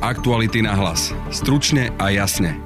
Aktuality 0.00 0.64
na 0.64 0.72
hlas. 0.72 1.12
Stručne 1.28 1.92
a 2.00 2.08
jasne. 2.08 2.56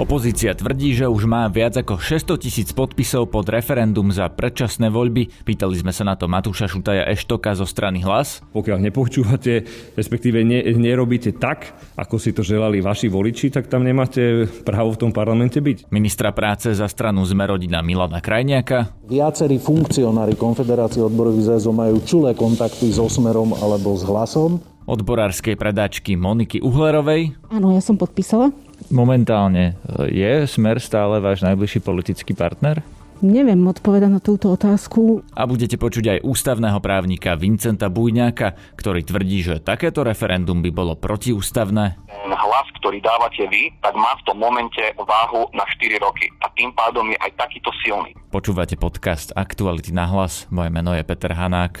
Opozícia 0.00 0.56
tvrdí, 0.56 0.96
že 0.96 1.04
už 1.04 1.28
má 1.28 1.44
viac 1.52 1.76
ako 1.76 2.00
600 2.00 2.40
tisíc 2.40 2.72
podpisov 2.72 3.28
pod 3.28 3.52
referendum 3.52 4.08
za 4.08 4.32
predčasné 4.32 4.88
voľby. 4.88 5.28
Pýtali 5.44 5.76
sme 5.76 5.92
sa 5.92 6.08
na 6.08 6.16
to 6.16 6.32
Matúša 6.32 6.72
Šutaja 6.72 7.04
Eštoka 7.04 7.52
zo 7.52 7.68
strany 7.68 8.00
Hlas. 8.00 8.40
Pokiaľ 8.56 8.80
nepočúvate, 8.80 9.68
respektíve 9.92 10.40
ne, 10.40 10.64
nerobíte 10.72 11.36
tak, 11.36 11.76
ako 12.00 12.16
si 12.16 12.32
to 12.32 12.40
želali 12.40 12.80
vaši 12.80 13.12
voliči, 13.12 13.52
tak 13.52 13.68
tam 13.68 13.84
nemáte 13.84 14.48
právo 14.64 14.96
v 14.96 15.04
tom 15.04 15.12
parlamente 15.12 15.60
byť. 15.60 15.92
Ministra 15.92 16.32
práce 16.32 16.72
za 16.72 16.88
stranu 16.88 17.28
Zmerodina 17.28 17.84
Milana 17.84 18.24
Krajniaka. 18.24 19.04
Viacerí 19.04 19.60
funkcionári 19.60 20.32
Konfederácie 20.40 21.04
odborových 21.04 21.52
zväzov 21.52 21.76
majú 21.76 22.00
čulé 22.08 22.32
kontakty 22.32 22.88
so 22.88 23.04
Smerom 23.04 23.52
alebo 23.52 23.92
s 23.92 24.08
Hlasom. 24.08 24.71
Odborárskej 24.92 25.56
predáčky 25.56 26.20
Moniky 26.20 26.60
Uhlerovej. 26.60 27.32
Áno, 27.48 27.72
ja 27.72 27.80
som 27.80 27.96
podpísala. 27.96 28.52
Momentálne 28.92 29.80
je 30.04 30.44
Smer 30.44 30.76
stále 30.84 31.16
váš 31.16 31.40
najbližší 31.40 31.80
politický 31.80 32.36
partner? 32.36 32.84
Neviem 33.22 33.62
odpovedať 33.64 34.10
na 34.10 34.18
túto 34.18 34.50
otázku. 34.52 35.22
A 35.32 35.46
budete 35.46 35.78
počuť 35.78 36.18
aj 36.18 36.18
ústavného 36.26 36.76
právnika 36.82 37.38
Vincenta 37.38 37.86
Bujňáka, 37.86 38.76
ktorý 38.76 39.06
tvrdí, 39.06 39.46
že 39.46 39.62
takéto 39.62 40.02
referendum 40.02 40.58
by 40.58 40.74
bolo 40.74 40.92
protiústavné. 40.98 41.96
Hlas, 42.28 42.66
ktorý 42.82 42.98
dávate 42.98 43.46
vy, 43.48 43.72
tak 43.80 43.94
má 43.94 44.12
v 44.18 44.22
tom 44.26 44.42
momente 44.42 44.82
váhu 44.98 45.46
na 45.54 45.62
4 45.62 46.02
roky. 46.02 46.28
A 46.42 46.50
tým 46.52 46.74
pádom 46.74 47.06
je 47.08 47.16
aj 47.22 47.32
takýto 47.38 47.70
silný. 47.86 48.12
Počúvate 48.28 48.74
podcast 48.74 49.30
Aktuality 49.38 49.94
na 49.94 50.04
hlas. 50.10 50.50
Moje 50.50 50.68
meno 50.74 50.92
je 50.92 51.06
Peter 51.06 51.32
Hanák. 51.32 51.80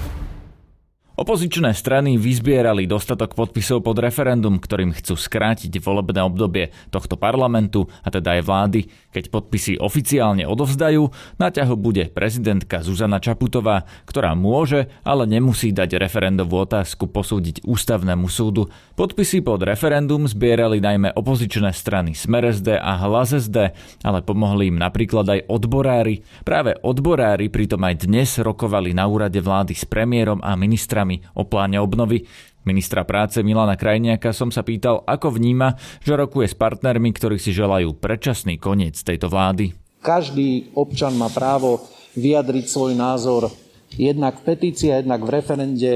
Opozičné 1.11 1.75
strany 1.75 2.15
vyzbierali 2.15 2.87
dostatok 2.87 3.35
podpisov 3.35 3.83
pod 3.83 3.99
referendum, 3.99 4.55
ktorým 4.55 4.95
chcú 4.95 5.19
skrátiť 5.19 5.83
volebné 5.83 6.23
obdobie 6.23 6.71
tohto 6.87 7.19
parlamentu 7.19 7.91
a 7.99 8.07
teda 8.07 8.39
aj 8.39 8.41
vlády. 8.47 8.81
Keď 9.11 9.27
podpisy 9.27 9.75
oficiálne 9.75 10.47
odovzdajú, 10.47 11.11
na 11.35 11.51
ťahu 11.51 11.75
bude 11.75 12.07
prezidentka 12.15 12.79
Zuzana 12.79 13.19
Čaputová, 13.19 13.83
ktorá 14.07 14.39
môže, 14.39 14.87
ale 15.03 15.27
nemusí 15.27 15.75
dať 15.75 15.99
referendovú 15.99 16.63
otázku 16.63 17.11
posúdiť 17.11 17.67
ústavnému 17.67 18.31
súdu. 18.31 18.71
Podpisy 18.95 19.43
pod 19.43 19.67
referendum 19.67 20.23
zbierali 20.31 20.79
najmä 20.79 21.11
opozičné 21.11 21.75
strany 21.75 22.15
Smer 22.15 22.55
SD 22.55 22.79
a 22.79 22.95
Hlas 23.03 23.35
SD, 23.35 23.75
ale 24.07 24.23
pomohli 24.23 24.71
im 24.71 24.79
napríklad 24.79 25.27
aj 25.27 25.39
odborári. 25.51 26.23
Práve 26.47 26.79
odborári 26.79 27.51
pritom 27.51 27.83
aj 27.83 28.07
dnes 28.07 28.39
rokovali 28.39 28.95
na 28.95 29.11
úrade 29.11 29.43
vlády 29.43 29.75
s 29.75 29.83
premiérom 29.83 30.39
a 30.39 30.55
ministrami 30.55 31.00
návrhmi 31.01 31.25
o 31.33 31.43
pláne 31.49 31.81
obnovy. 31.81 32.29
Ministra 32.61 33.01
práce 33.01 33.41
Milana 33.41 33.73
Krajniaka 33.73 34.29
som 34.37 34.53
sa 34.53 34.61
pýtal, 34.61 35.01
ako 35.09 35.33
vníma, 35.33 35.73
že 36.05 36.13
rokuje 36.13 36.53
s 36.53 36.53
partnermi, 36.53 37.09
ktorí 37.09 37.41
si 37.41 37.49
želajú 37.57 37.97
predčasný 37.97 38.61
koniec 38.61 39.01
tejto 39.01 39.33
vlády. 39.33 39.73
Každý 40.05 40.69
občan 40.77 41.17
má 41.17 41.33
právo 41.33 41.81
vyjadriť 42.13 42.65
svoj 42.69 42.93
názor 42.93 43.49
jednak 43.97 44.37
v 44.41 44.53
petícii 44.53 44.93
a 44.93 45.01
jednak 45.01 45.25
v 45.25 45.33
referende. 45.33 45.91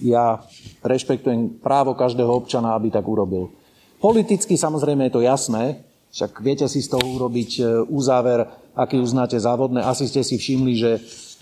Ja 0.00 0.40
rešpektujem 0.80 1.60
právo 1.60 1.92
každého 1.92 2.32
občana, 2.32 2.72
aby 2.72 2.88
tak 2.88 3.04
urobil. 3.04 3.52
Politicky 4.00 4.56
samozrejme 4.56 5.12
je 5.12 5.14
to 5.20 5.22
jasné, 5.22 5.84
však 6.10 6.40
viete 6.40 6.64
si 6.64 6.80
z 6.80 6.96
toho 6.96 7.04
urobiť 7.04 7.50
e, 7.60 7.62
úzáver, 7.86 8.48
aký 8.72 8.96
uznáte 8.96 9.36
závodné. 9.36 9.84
Asi 9.84 10.08
ste 10.08 10.24
si 10.24 10.40
všimli, 10.40 10.72
že 10.74 10.90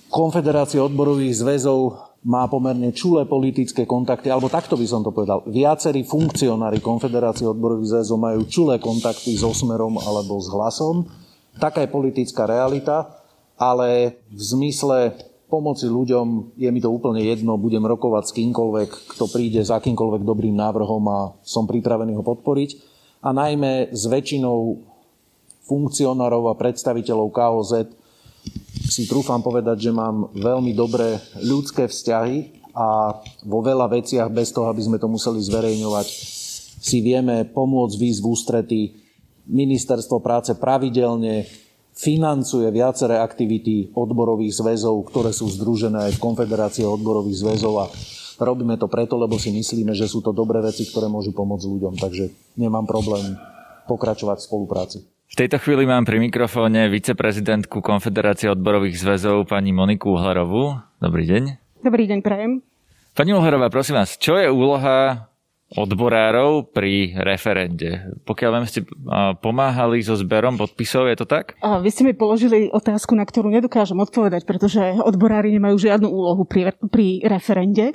Konfederácia 0.08 0.80
odborových 0.80 1.36
zväzov 1.36 2.07
má 2.26 2.50
pomerne 2.50 2.90
čulé 2.90 3.22
politické 3.30 3.86
kontakty, 3.86 4.26
alebo 4.26 4.50
takto 4.50 4.74
by 4.74 4.86
som 4.88 5.06
to 5.06 5.14
povedal. 5.14 5.46
Viacerí 5.46 6.02
funkcionári 6.02 6.82
Konfederácie 6.82 7.46
odborových 7.46 7.94
zväzov 7.94 8.18
majú 8.18 8.40
čulé 8.50 8.82
kontakty 8.82 9.38
so 9.38 9.54
Smerom 9.54 10.02
alebo 10.02 10.42
s 10.42 10.50
Hlasom. 10.50 11.06
Taká 11.62 11.86
je 11.86 11.94
politická 11.94 12.46
realita, 12.46 13.06
ale 13.54 14.18
v 14.30 14.40
zmysle 14.42 15.14
pomoci 15.46 15.86
ľuďom 15.86 16.58
je 16.58 16.68
mi 16.70 16.80
to 16.82 16.90
úplne 16.90 17.22
jedno, 17.22 17.56
budem 17.56 17.82
rokovať 17.82 18.24
s 18.30 18.34
kýmkoľvek, 18.36 18.90
kto 19.16 19.24
príde 19.30 19.62
s 19.62 19.70
akýmkoľvek 19.72 20.22
dobrým 20.22 20.54
návrhom 20.54 21.02
a 21.08 21.18
som 21.46 21.64
pripravený 21.70 22.18
ho 22.18 22.22
podporiť. 22.22 22.70
A 23.24 23.34
najmä 23.34 23.90
s 23.90 24.06
väčšinou 24.06 24.78
funkcionárov 25.66 26.50
a 26.50 26.58
predstaviteľov 26.58 27.28
KOZ 27.34 27.72
si 28.88 29.04
trúfam 29.04 29.44
povedať, 29.44 29.88
že 29.88 29.92
mám 29.92 30.32
veľmi 30.32 30.72
dobré 30.72 31.20
ľudské 31.44 31.86
vzťahy 31.86 32.58
a 32.72 33.18
vo 33.44 33.60
veľa 33.60 33.90
veciach 33.90 34.30
bez 34.30 34.54
toho, 34.54 34.70
aby 34.70 34.82
sme 34.82 34.98
to 35.02 35.10
museli 35.10 35.42
zverejňovať, 35.42 36.06
si 36.78 37.02
vieme 37.02 37.42
pomôcť 37.44 37.94
výjsť 37.98 38.20
v 38.22 38.28
ústretí. 38.30 38.82
Ministerstvo 39.50 40.22
práce 40.22 40.54
pravidelne 40.54 41.44
financuje 41.98 42.70
viaceré 42.70 43.18
aktivity 43.18 43.90
odborových 43.90 44.62
zväzov, 44.62 45.02
ktoré 45.10 45.34
sú 45.34 45.50
združené 45.50 46.08
aj 46.08 46.12
v 46.14 46.22
Konfederácii 46.22 46.86
odborových 46.86 47.42
zväzov 47.42 47.74
a 47.82 47.90
robíme 48.38 48.78
to 48.78 48.86
preto, 48.86 49.18
lebo 49.18 49.34
si 49.34 49.50
myslíme, 49.50 49.90
že 49.98 50.06
sú 50.06 50.22
to 50.22 50.30
dobré 50.30 50.62
veci, 50.62 50.86
ktoré 50.86 51.10
môžu 51.10 51.34
pomôcť 51.34 51.66
ľuďom. 51.66 51.98
Takže 51.98 52.54
nemám 52.54 52.86
problém 52.86 53.34
pokračovať 53.90 54.38
v 54.38 54.46
spolupráci. 54.46 55.17
V 55.28 55.36
tejto 55.36 55.60
chvíli 55.60 55.84
mám 55.84 56.08
pri 56.08 56.24
mikrofóne 56.24 56.88
viceprezidentku 56.88 57.84
Konfederácie 57.84 58.48
odborových 58.48 58.96
zväzov 58.96 59.44
pani 59.44 59.76
Moniku 59.76 60.16
Uhlerovú. 60.16 60.80
Dobrý 61.04 61.28
deň. 61.28 61.42
Dobrý 61.84 62.08
deň, 62.08 62.24
prajem. 62.24 62.64
Pani 63.12 63.36
Uhlerová, 63.36 63.68
prosím 63.68 64.00
vás, 64.00 64.16
čo 64.16 64.40
je 64.40 64.48
úloha 64.48 65.27
odborárov 65.68 66.72
pri 66.72 67.12
referende. 67.20 68.16
Pokiaľ 68.24 68.50
vám 68.50 68.64
ste 68.64 68.88
pomáhali 69.44 70.00
so 70.00 70.16
zberom 70.16 70.56
podpisov, 70.56 71.12
je 71.12 71.16
to 71.20 71.26
tak? 71.28 71.60
A 71.60 71.76
vy 71.84 71.92
ste 71.92 72.08
mi 72.08 72.16
položili 72.16 72.72
otázku, 72.72 73.12
na 73.12 73.28
ktorú 73.28 73.52
nedokážem 73.52 74.00
odpovedať, 74.00 74.48
pretože 74.48 74.96
odborári 74.96 75.52
nemajú 75.52 75.76
žiadnu 75.76 76.08
úlohu 76.08 76.48
pri, 76.48 76.72
pri 76.88 77.20
referende 77.28 77.92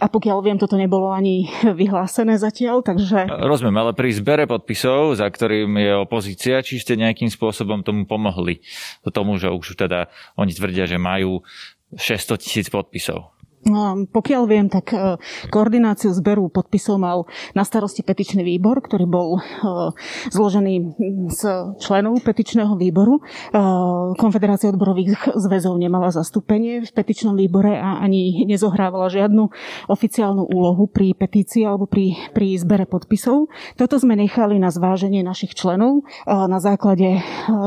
a 0.00 0.08
pokiaľ 0.08 0.38
viem, 0.40 0.56
toto 0.56 0.80
nebolo 0.80 1.12
ani 1.12 1.52
vyhlásené 1.80 2.40
zatiaľ, 2.40 2.80
takže... 2.80 3.28
Rozumiem, 3.28 3.76
ale 3.76 3.92
pri 3.92 4.16
zbere 4.16 4.44
podpisov, 4.48 5.20
za 5.20 5.28
ktorým 5.28 5.76
je 5.76 5.92
opozícia, 6.00 6.64
či 6.64 6.80
ste 6.80 6.96
nejakým 6.96 7.28
spôsobom 7.28 7.84
tomu 7.84 8.08
pomohli? 8.08 8.64
Tomu, 9.12 9.36
že 9.36 9.52
už 9.52 9.76
teda 9.76 10.08
oni 10.40 10.56
tvrdia, 10.56 10.88
že 10.88 10.96
majú 10.96 11.44
600 11.98 12.40
tisíc 12.40 12.66
podpisov. 12.72 13.34
No, 13.60 14.08
pokiaľ 14.08 14.42
viem, 14.48 14.72
tak 14.72 14.96
e, 14.96 15.20
koordináciu 15.52 16.16
zberu 16.16 16.48
podpisov 16.48 16.96
mal 16.96 17.28
na 17.52 17.60
starosti 17.60 18.00
petičný 18.00 18.40
výbor, 18.40 18.80
ktorý 18.80 19.04
bol 19.04 19.36
e, 19.36 19.40
zložený 20.32 20.96
z 21.28 21.42
členov 21.76 22.24
petičného 22.24 22.72
výboru. 22.80 23.20
E, 23.20 23.22
Konfederácia 24.16 24.72
odborových 24.72 25.36
zväzov 25.36 25.76
nemala 25.76 26.08
zastúpenie 26.08 26.88
v 26.88 26.90
petičnom 26.90 27.36
výbore 27.36 27.76
a 27.76 28.00
ani 28.00 28.48
nezohrávala 28.48 29.12
žiadnu 29.12 29.52
oficiálnu 29.92 30.48
úlohu 30.48 30.88
pri 30.88 31.12
petícii 31.12 31.68
alebo 31.68 31.84
pri, 31.84 32.16
pri 32.32 32.56
zbere 32.56 32.88
podpisov. 32.88 33.52
Toto 33.76 34.00
sme 34.00 34.16
nechali 34.16 34.56
na 34.56 34.72
zváženie 34.72 35.20
našich 35.20 35.52
členov 35.52 36.08
na 36.24 36.56
základe 36.64 37.20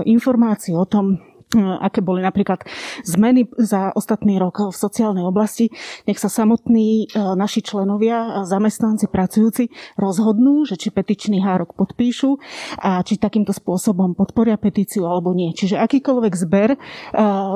informácií 0.10 0.74
o 0.74 0.90
tom, 0.90 1.22
aké 1.58 2.02
boli 2.02 2.26
napríklad 2.26 2.66
zmeny 3.06 3.48
za 3.58 3.94
ostatný 3.94 4.42
rok 4.42 4.72
v 4.72 4.76
sociálnej 4.76 5.24
oblasti, 5.26 5.70
nech 6.10 6.18
sa 6.18 6.30
samotní 6.30 7.06
e, 7.08 7.20
naši 7.38 7.62
členovia, 7.62 8.46
zamestnanci, 8.46 9.10
pracujúci 9.10 9.70
rozhodnú, 9.98 10.66
že 10.66 10.80
či 10.80 10.90
petičný 10.90 11.42
hárok 11.42 11.78
podpíšu 11.78 12.38
a 12.82 13.02
či 13.06 13.22
takýmto 13.22 13.54
spôsobom 13.54 14.18
podporia 14.18 14.58
petíciu 14.58 15.06
alebo 15.06 15.32
nie. 15.32 15.54
Čiže 15.54 15.80
akýkoľvek 15.80 16.34
zber 16.34 16.70
e, 16.74 16.78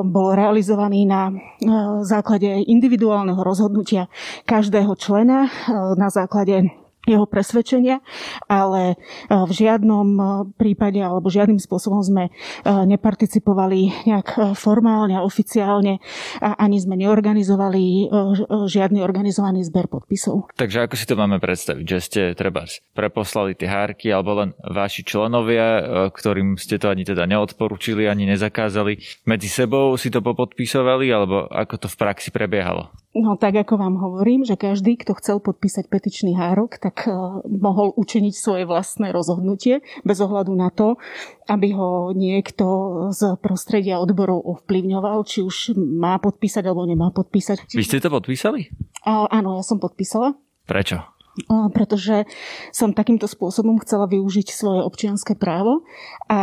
bol 0.05 0.33
realizovaný 0.37 1.05
na 1.05 1.29
e, 1.29 1.33
základe 2.05 2.65
individuálneho 2.65 3.39
rozhodnutia 3.41 4.09
každého 4.45 4.93
člena, 4.97 5.49
na 5.97 6.09
základe 6.09 6.86
jeho 7.07 7.25
presvedčenia, 7.25 8.03
ale 8.51 8.93
e, 8.93 8.95
v 9.31 9.51
žiadnom 9.51 10.07
e, 10.15 10.23
prípade 10.59 10.99
alebo 10.99 11.31
žiadnym 11.31 11.57
spôsobom 11.57 12.03
sme 12.03 12.27
e, 12.27 12.31
neparticipovali 12.67 14.07
nejak 14.07 14.57
formálne 14.59 15.15
a 15.15 15.23
oficiálne 15.23 16.03
a 16.43 16.59
ani 16.59 16.77
sme 16.77 16.99
neorganizovali 16.99 18.09
žiadny 18.67 18.99
organizovaný 18.99 19.63
zber 19.65 19.87
podpisov. 19.87 20.51
Takže 20.55 20.87
ako 20.87 20.95
si 20.99 21.05
to 21.07 21.15
máme 21.15 21.39
predstaviť, 21.39 21.85
že 21.85 21.97
ste 22.03 22.21
treba 22.35 22.67
preposlali 22.91 23.55
tie 23.55 23.69
hárky 23.69 24.11
alebo 24.11 24.43
len 24.43 24.49
vaši 24.61 25.07
členovia, 25.07 26.09
ktorým 26.11 26.59
ste 26.59 26.81
to 26.81 26.91
ani 26.91 27.07
teda 27.07 27.23
neodporúčili, 27.29 28.09
ani 28.09 28.27
nezakázali, 28.27 28.99
medzi 29.29 29.49
sebou 29.49 29.95
si 29.95 30.11
to 30.11 30.19
popodpisovali 30.19 31.07
alebo 31.11 31.47
ako 31.47 31.75
to 31.79 31.87
v 31.87 31.99
praxi 31.99 32.29
prebiehalo? 32.33 32.91
No 33.17 33.33
tak 33.33 33.57
ako 33.57 33.81
vám 33.81 33.97
hovorím, 33.97 34.45
že 34.45 34.53
každý, 34.53 34.93
kto 34.93 35.17
chcel 35.17 35.41
podpísať 35.41 35.89
petičný 35.89 36.37
hárok, 36.37 36.77
tak 36.77 37.09
uh, 37.09 37.41
mohol 37.49 37.89
učiniť 37.97 38.33
svoje 38.37 38.63
vlastné 38.69 39.09
rozhodnutie 39.09 39.81
bez 40.05 40.21
ohľadu 40.21 40.53
na 40.53 40.69
to, 40.69 41.01
aby 41.49 41.73
ho 41.73 42.13
niekto 42.13 42.65
z 43.09 43.41
prostredia 43.41 43.97
odborov 43.97 44.45
ovplyvňoval, 44.61 45.25
či 45.25 45.41
už 45.41 45.73
má 45.77 46.21
podpísať 46.21 46.69
alebo 46.69 46.85
nemá 46.85 47.09
podpísať. 47.09 47.73
Vy 47.73 47.89
ste 47.89 47.97
to 47.97 48.13
podpísali? 48.13 48.69
Uh, 49.01 49.25
áno, 49.33 49.57
ja 49.57 49.65
som 49.65 49.81
podpísala. 49.81 50.37
Prečo? 50.69 51.16
Pretože 51.71 52.25
som 52.73 52.95
takýmto 52.95 53.29
spôsobom 53.29 53.77
chcela 53.83 54.09
využiť 54.09 54.47
svoje 54.49 54.81
občianské 54.81 55.37
právo 55.37 55.85
a 56.27 56.39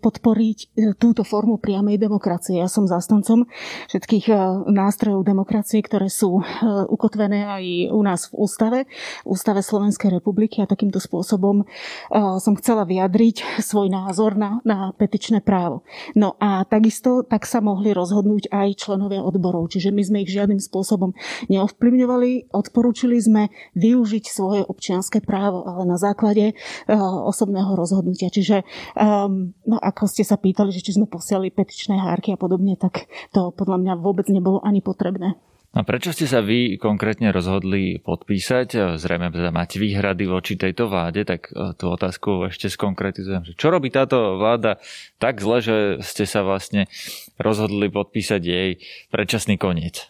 podporiť 0.00 0.58
e, 0.58 0.66
túto 0.96 1.24
formu 1.24 1.56
priamej 1.56 1.96
demokracie. 1.96 2.60
Ja 2.60 2.68
som 2.68 2.84
zástancom 2.84 3.48
všetkých 3.88 4.26
e, 4.28 4.34
nástrojov 4.68 5.24
demokracie, 5.24 5.80
ktoré 5.80 6.12
sú 6.12 6.40
e, 6.40 6.42
ukotvené 6.88 7.48
aj 7.48 7.64
u 7.92 8.00
nás 8.04 8.28
v 8.28 8.44
ústave, 8.44 8.78
v 9.24 9.28
ústave 9.28 9.60
Slovenskej 9.64 10.20
republiky 10.20 10.60
a 10.60 10.70
takýmto 10.70 11.00
spôsobom 11.00 11.64
som 12.38 12.54
chcela 12.56 12.84
vyjadriť 12.88 13.60
svoj 13.60 13.90
názor 13.92 14.38
na, 14.38 14.60
na 14.64 14.92
petičné 14.96 15.44
právo. 15.44 15.84
No 16.14 16.36
a 16.40 16.64
takisto 16.64 17.24
tak 17.24 17.44
sa 17.44 17.60
mohli 17.60 17.92
rozhodnúť 17.92 18.50
aj 18.52 18.78
členovia 18.78 19.20
odborov, 19.24 19.68
čiže 19.72 19.92
my 19.92 20.02
sme 20.04 20.18
ich 20.24 20.32
žiadnym 20.32 20.60
spôsobom 20.62 21.12
neovplyvňovali, 21.52 22.52
odporúčili 22.54 23.18
sme 23.20 23.52
využiť 23.74 24.24
svoje 24.28 24.62
občianské 24.64 25.20
právo, 25.20 25.66
ale 25.66 25.84
na 25.84 25.98
základe 26.00 26.54
uh, 26.54 26.96
osobného 27.26 27.74
rozhodnutia. 27.74 28.32
Čiže 28.32 28.64
um, 28.94 29.52
no, 29.66 29.76
ako 29.76 30.08
ste 30.08 30.22
sa 30.22 30.40
pýtali, 30.40 30.70
že 30.70 30.84
či 30.84 30.96
sme 30.96 31.10
posiali 31.10 31.52
petičné 31.52 31.98
hárky 31.98 32.32
a 32.32 32.40
podobne, 32.40 32.78
tak 32.78 33.10
to 33.34 33.50
podľa 33.52 33.80
mňa 33.80 33.94
vôbec 34.00 34.30
nebolo 34.30 34.62
ani 34.62 34.80
potrebné. 34.80 35.36
A 35.76 35.84
prečo 35.84 36.16
ste 36.16 36.24
sa 36.24 36.40
vy 36.40 36.80
konkrétne 36.80 37.28
rozhodli 37.28 38.00
podpísať? 38.00 38.96
Zrejme 38.96 39.28
máte 39.52 39.76
výhrady 39.76 40.24
voči 40.24 40.56
tejto 40.56 40.88
vláde, 40.88 41.28
tak 41.28 41.52
e, 41.52 41.76
tú 41.76 41.92
otázku 41.92 42.48
ešte 42.48 42.72
skonkretizujem. 42.72 43.52
Čo 43.52 43.68
robí 43.68 43.92
táto 43.92 44.40
vláda 44.40 44.80
tak 45.20 45.44
zle, 45.44 45.60
že 45.60 45.76
ste 46.00 46.24
sa 46.24 46.40
vlastne 46.40 46.88
rozhodli 47.36 47.92
podpísať 47.92 48.40
jej 48.40 48.80
predčasný 49.12 49.60
koniec? 49.60 50.08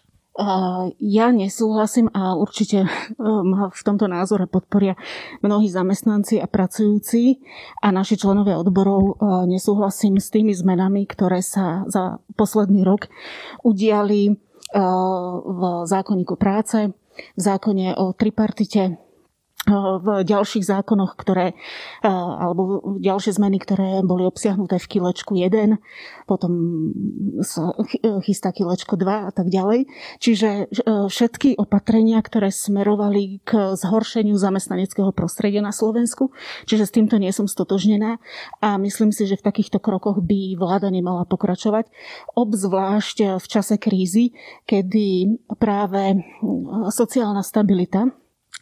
Ja 1.02 1.34
nesúhlasím 1.34 2.06
a 2.14 2.38
určite 2.38 2.86
ma 3.50 3.74
v 3.74 3.82
tomto 3.82 4.06
názore 4.06 4.46
podporia 4.46 4.94
mnohí 5.42 5.66
zamestnanci 5.66 6.38
a 6.38 6.46
pracujúci 6.46 7.42
a 7.82 7.90
naši 7.90 8.14
členovia 8.14 8.62
odborov. 8.62 9.18
Nesúhlasím 9.50 10.22
s 10.22 10.30
tými 10.30 10.54
zmenami, 10.54 11.10
ktoré 11.10 11.42
sa 11.42 11.82
za 11.90 12.22
posledný 12.38 12.86
rok 12.86 13.10
udiali 13.66 14.38
v 15.48 15.62
zákonníku 15.88 16.36
práce, 16.36 16.92
v 17.18 17.40
zákone 17.40 17.98
o 17.98 18.14
tripartite, 18.14 19.07
v 19.68 20.24
ďalších 20.24 20.64
zákonoch, 20.64 21.14
ktoré, 21.14 21.52
alebo 22.02 22.96
ďalšie 22.98 23.36
zmeny, 23.36 23.60
ktoré 23.60 24.00
boli 24.00 24.24
obsiahnuté 24.24 24.80
v 24.80 24.90
kilečku 24.98 25.36
1, 25.36 25.76
potom 26.24 26.52
sa 27.44 27.76
chystá 28.24 28.50
kilečko 28.50 28.96
2 28.96 29.28
a 29.28 29.32
tak 29.32 29.52
ďalej. 29.52 29.88
Čiže 30.18 30.48
e, 30.48 30.64
všetky 31.08 31.60
opatrenia, 31.60 32.20
ktoré 32.20 32.52
smerovali 32.52 33.44
k 33.44 33.76
zhoršeniu 33.76 34.36
zamestnaneckého 34.36 35.12
prostredia 35.12 35.60
na 35.60 35.72
Slovensku, 35.72 36.32
čiže 36.64 36.88
s 36.88 36.94
týmto 36.94 37.20
nie 37.20 37.32
som 37.32 37.44
stotožnená 37.44 38.20
a 38.64 38.68
myslím 38.80 39.12
si, 39.12 39.28
že 39.28 39.36
v 39.36 39.46
takýchto 39.46 39.80
krokoch 39.80 40.20
by 40.24 40.56
vláda 40.56 40.88
nemala 40.88 41.28
pokračovať, 41.28 41.88
obzvlášť 42.32 43.40
v 43.40 43.46
čase 43.46 43.76
krízy, 43.76 44.32
kedy 44.64 45.38
práve 45.60 46.24
sociálna 46.92 47.44
stabilita 47.44 48.08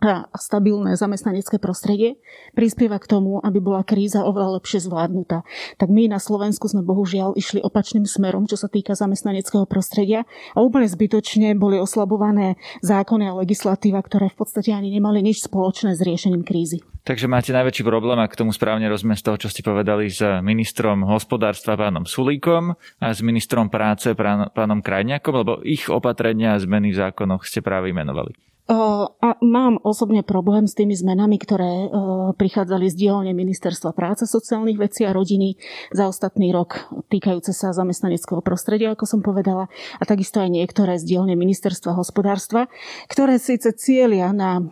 a 0.05 0.29
stabilné 0.37 0.93
zamestnanecké 1.01 1.57
prostredie 1.57 2.21
prispieva 2.53 3.01
k 3.01 3.09
tomu, 3.09 3.41
aby 3.41 3.65
bola 3.65 3.81
kríza 3.81 4.29
oveľa 4.29 4.61
lepšie 4.61 4.85
zvládnutá. 4.85 5.41
Tak 5.81 5.89
my 5.89 6.13
na 6.13 6.21
Slovensku 6.21 6.69
sme 6.69 6.85
bohužiaľ 6.85 7.33
išli 7.33 7.65
opačným 7.65 8.05
smerom, 8.05 8.45
čo 8.45 8.61
sa 8.61 8.69
týka 8.69 8.93
zamestnaneckého 8.93 9.65
prostredia 9.65 10.29
a 10.53 10.61
úplne 10.61 10.85
zbytočne 10.85 11.57
boli 11.57 11.81
oslabované 11.81 12.61
zákony 12.85 13.25
a 13.33 13.39
legislatíva, 13.41 14.05
ktoré 14.05 14.29
v 14.29 14.37
podstate 14.37 14.77
ani 14.77 14.93
nemali 14.93 15.25
nič 15.25 15.49
spoločné 15.49 15.97
s 15.97 16.05
riešením 16.05 16.45
krízy. 16.45 16.85
Takže 17.07 17.31
máte 17.31 17.55
najväčší 17.55 17.87
problém, 17.87 18.19
ak 18.19 18.35
tomu 18.35 18.51
správne 18.51 18.91
rozumiem 18.91 19.17
z 19.17 19.25
toho, 19.25 19.37
čo 19.39 19.49
ste 19.49 19.63
povedali 19.63 20.11
s 20.11 20.21
ministrom 20.43 21.07
hospodárstva 21.07 21.79
pánom 21.79 22.03
Sulíkom 22.03 22.75
a 22.99 23.07
s 23.15 23.23
ministrom 23.23 23.71
práce 23.71 24.11
pánom 24.53 24.83
Krajňakom, 24.83 25.35
lebo 25.41 25.53
ich 25.63 25.87
opatrenia 25.87 26.59
a 26.59 26.61
zmeny 26.61 26.91
v 26.91 26.99
zákonoch 27.07 27.47
ste 27.47 27.63
práve 27.63 27.95
imenovali. 27.95 28.46
A 28.67 29.39
mám 29.47 29.79
osobne 29.87 30.27
problém 30.27 30.67
s 30.67 30.75
tými 30.75 30.91
zmenami, 30.91 31.39
ktoré 31.39 31.87
prichádzali 32.35 32.91
z 32.91 32.99
dielne 32.99 33.31
Ministerstva 33.31 33.95
práce, 33.95 34.27
sociálnych 34.27 34.75
vecí 34.75 35.07
a 35.07 35.15
rodiny 35.15 35.55
za 35.95 36.11
ostatný 36.11 36.51
rok, 36.51 36.91
týkajúce 37.07 37.55
sa 37.55 37.71
zamestnaneckého 37.71 38.43
prostredia, 38.43 38.99
ako 38.99 39.07
som 39.07 39.21
povedala, 39.23 39.71
a 39.71 40.03
takisto 40.03 40.43
aj 40.43 40.51
niektoré 40.51 40.99
z 40.99 41.07
dielne 41.07 41.39
Ministerstva 41.39 41.95
hospodárstva, 41.95 42.67
ktoré 43.07 43.39
síce 43.39 43.71
cieľia 43.71 44.35
na 44.35 44.67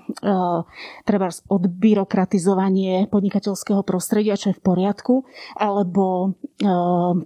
treba 1.07 1.31
odbyrokratizovanie 1.47 3.07
podnikateľského 3.15 3.87
prostredia, 3.87 4.35
čo 4.35 4.51
je 4.51 4.59
v 4.59 4.65
poriadku, 4.75 5.23
alebo 5.55 6.35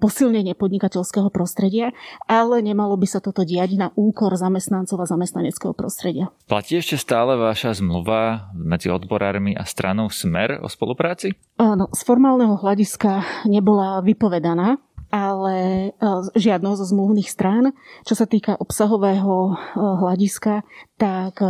posilnenie 0.05 0.53
podnikateľského 0.53 1.33
prostredia, 1.33 1.97
ale 2.29 2.61
nemalo 2.61 3.01
by 3.01 3.09
sa 3.09 3.25
toto 3.25 3.41
diať 3.41 3.81
na 3.81 3.89
úkor 3.97 4.37
zamestnancov 4.37 5.01
a 5.01 5.09
zamestnaneckého 5.09 5.73
prostredia. 5.73 6.29
Platí 6.59 6.75
ešte 6.75 6.99
stále 6.99 7.39
vaša 7.39 7.79
zmluva 7.79 8.51
medzi 8.51 8.91
odborármi 8.91 9.55
a 9.55 9.63
stranou 9.63 10.11
Smer 10.11 10.59
o 10.59 10.67
spolupráci? 10.67 11.31
Áno, 11.55 11.87
z 11.95 12.03
formálneho 12.03 12.59
hľadiska 12.59 13.47
nebola 13.47 14.03
vypovedaná, 14.03 14.75
ale 15.09 15.57
e, 15.57 16.11
žiadnou 16.37 16.77
zo 16.77 16.85
zmluvných 16.85 17.29
strán. 17.29 17.73
Čo 18.05 18.15
sa 18.15 18.27
týka 18.29 18.61
obsahového 18.61 19.35
e, 19.49 19.53
hľadiska, 19.81 20.69
tak 21.01 21.41
e, 21.41 21.49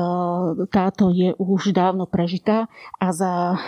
táto 0.70 1.10
je 1.10 1.34
už 1.34 1.74
dávno 1.74 2.06
prežitá 2.06 2.70
a 3.02 3.10
za 3.10 3.58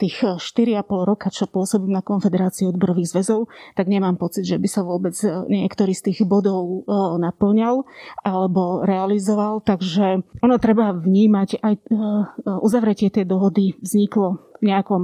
tých 0.00 0.40
4,5 0.40 0.88
roka, 1.04 1.28
čo 1.28 1.50
pôsobím 1.50 1.92
na 1.92 2.00
Konfederácii 2.00 2.68
odborových 2.70 3.12
zväzov, 3.12 3.52
tak 3.76 3.90
nemám 3.92 4.16
pocit, 4.16 4.48
že 4.48 4.56
by 4.56 4.68
sa 4.68 4.86
vôbec 4.86 5.12
niektorý 5.50 5.92
z 5.92 6.12
tých 6.12 6.18
bodov 6.24 6.86
naplňal 7.18 7.84
alebo 8.22 8.86
realizoval. 8.86 9.60
Takže 9.60 10.22
ono 10.40 10.56
treba 10.62 10.94
vnímať 10.94 11.60
aj 11.60 11.74
uzavretie 12.62 13.10
tej 13.10 13.26
dohody 13.26 13.74
vzniklo 13.82 14.54
v 14.62 14.72
nejakom 14.72 15.02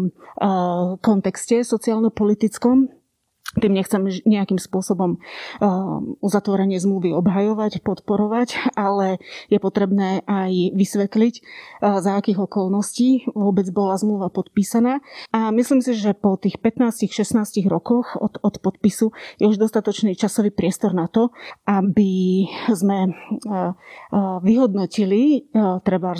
kontexte 1.02 1.66
sociálno-politickom, 1.66 3.01
tým 3.59 3.76
nechcem 3.76 4.00
nejakým 4.25 4.56
spôsobom 4.56 5.18
uh, 5.18 6.00
uzatvorenie 6.25 6.80
zmluvy 6.80 7.12
obhajovať, 7.12 7.85
podporovať, 7.85 8.73
ale 8.78 9.21
je 9.52 9.59
potrebné 9.61 10.25
aj 10.25 10.73
vysvetliť, 10.73 11.35
uh, 11.40 12.00
za 12.00 12.16
akých 12.16 12.49
okolností 12.49 13.28
vôbec 13.37 13.68
bola 13.68 13.99
zmluva 14.00 14.32
podpísaná. 14.32 15.04
A 15.35 15.52
myslím 15.52 15.85
si, 15.85 15.92
že 15.92 16.16
po 16.16 16.40
tých 16.40 16.56
15-16 16.62 17.68
rokoch 17.68 18.16
od, 18.16 18.40
od 18.40 18.56
podpisu 18.62 19.12
je 19.37 19.44
už 19.50 19.61
dostatočný 19.61 20.16
časový 20.16 20.49
priestor 20.49 20.97
na 20.97 21.11
to, 21.11 21.35
aby 21.68 22.47
sme 22.73 23.12
uh, 23.12 23.75
vyhodnotili 24.40 25.49
treba 25.85 26.12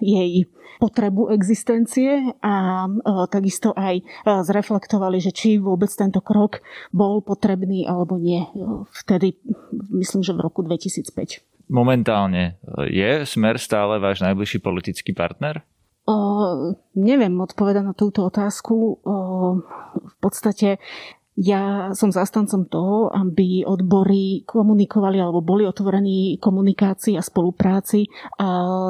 jej 0.00 0.48
potrebu 0.80 1.30
existencie 1.30 2.34
a 2.42 2.86
takisto 3.30 3.70
aj 3.76 4.02
zreflektovali, 4.24 5.22
že 5.22 5.30
či 5.30 5.60
vôbec 5.60 5.90
tento 5.98 6.20
krok 6.20 6.60
bol 6.90 7.22
potrebný 7.24 7.86
alebo 7.86 8.18
nie. 8.18 8.44
Vtedy, 9.04 9.38
myslím, 9.94 10.22
že 10.22 10.36
v 10.36 10.44
roku 10.44 10.60
2005. 10.66 11.70
Momentálne 11.72 12.60
je 12.90 13.24
Smer 13.24 13.56
stále 13.56 13.96
váš 13.96 14.20
najbližší 14.20 14.60
politický 14.60 15.16
partner? 15.16 15.64
O, 16.04 16.76
neviem 16.92 17.32
odpovedať 17.40 17.80
na 17.80 17.96
túto 17.96 18.28
otázku. 18.28 19.00
O, 19.00 19.14
v 19.96 20.16
podstate 20.20 20.76
Ja 21.34 21.90
som 21.98 22.14
zastancom 22.14 22.70
toho, 22.70 23.10
aby 23.10 23.66
odbory 23.66 24.46
komunikovali 24.46 25.18
alebo 25.18 25.42
boli 25.42 25.66
otvorení 25.66 26.38
komunikácii 26.38 27.18
a 27.18 27.26
spolupráci 27.26 28.06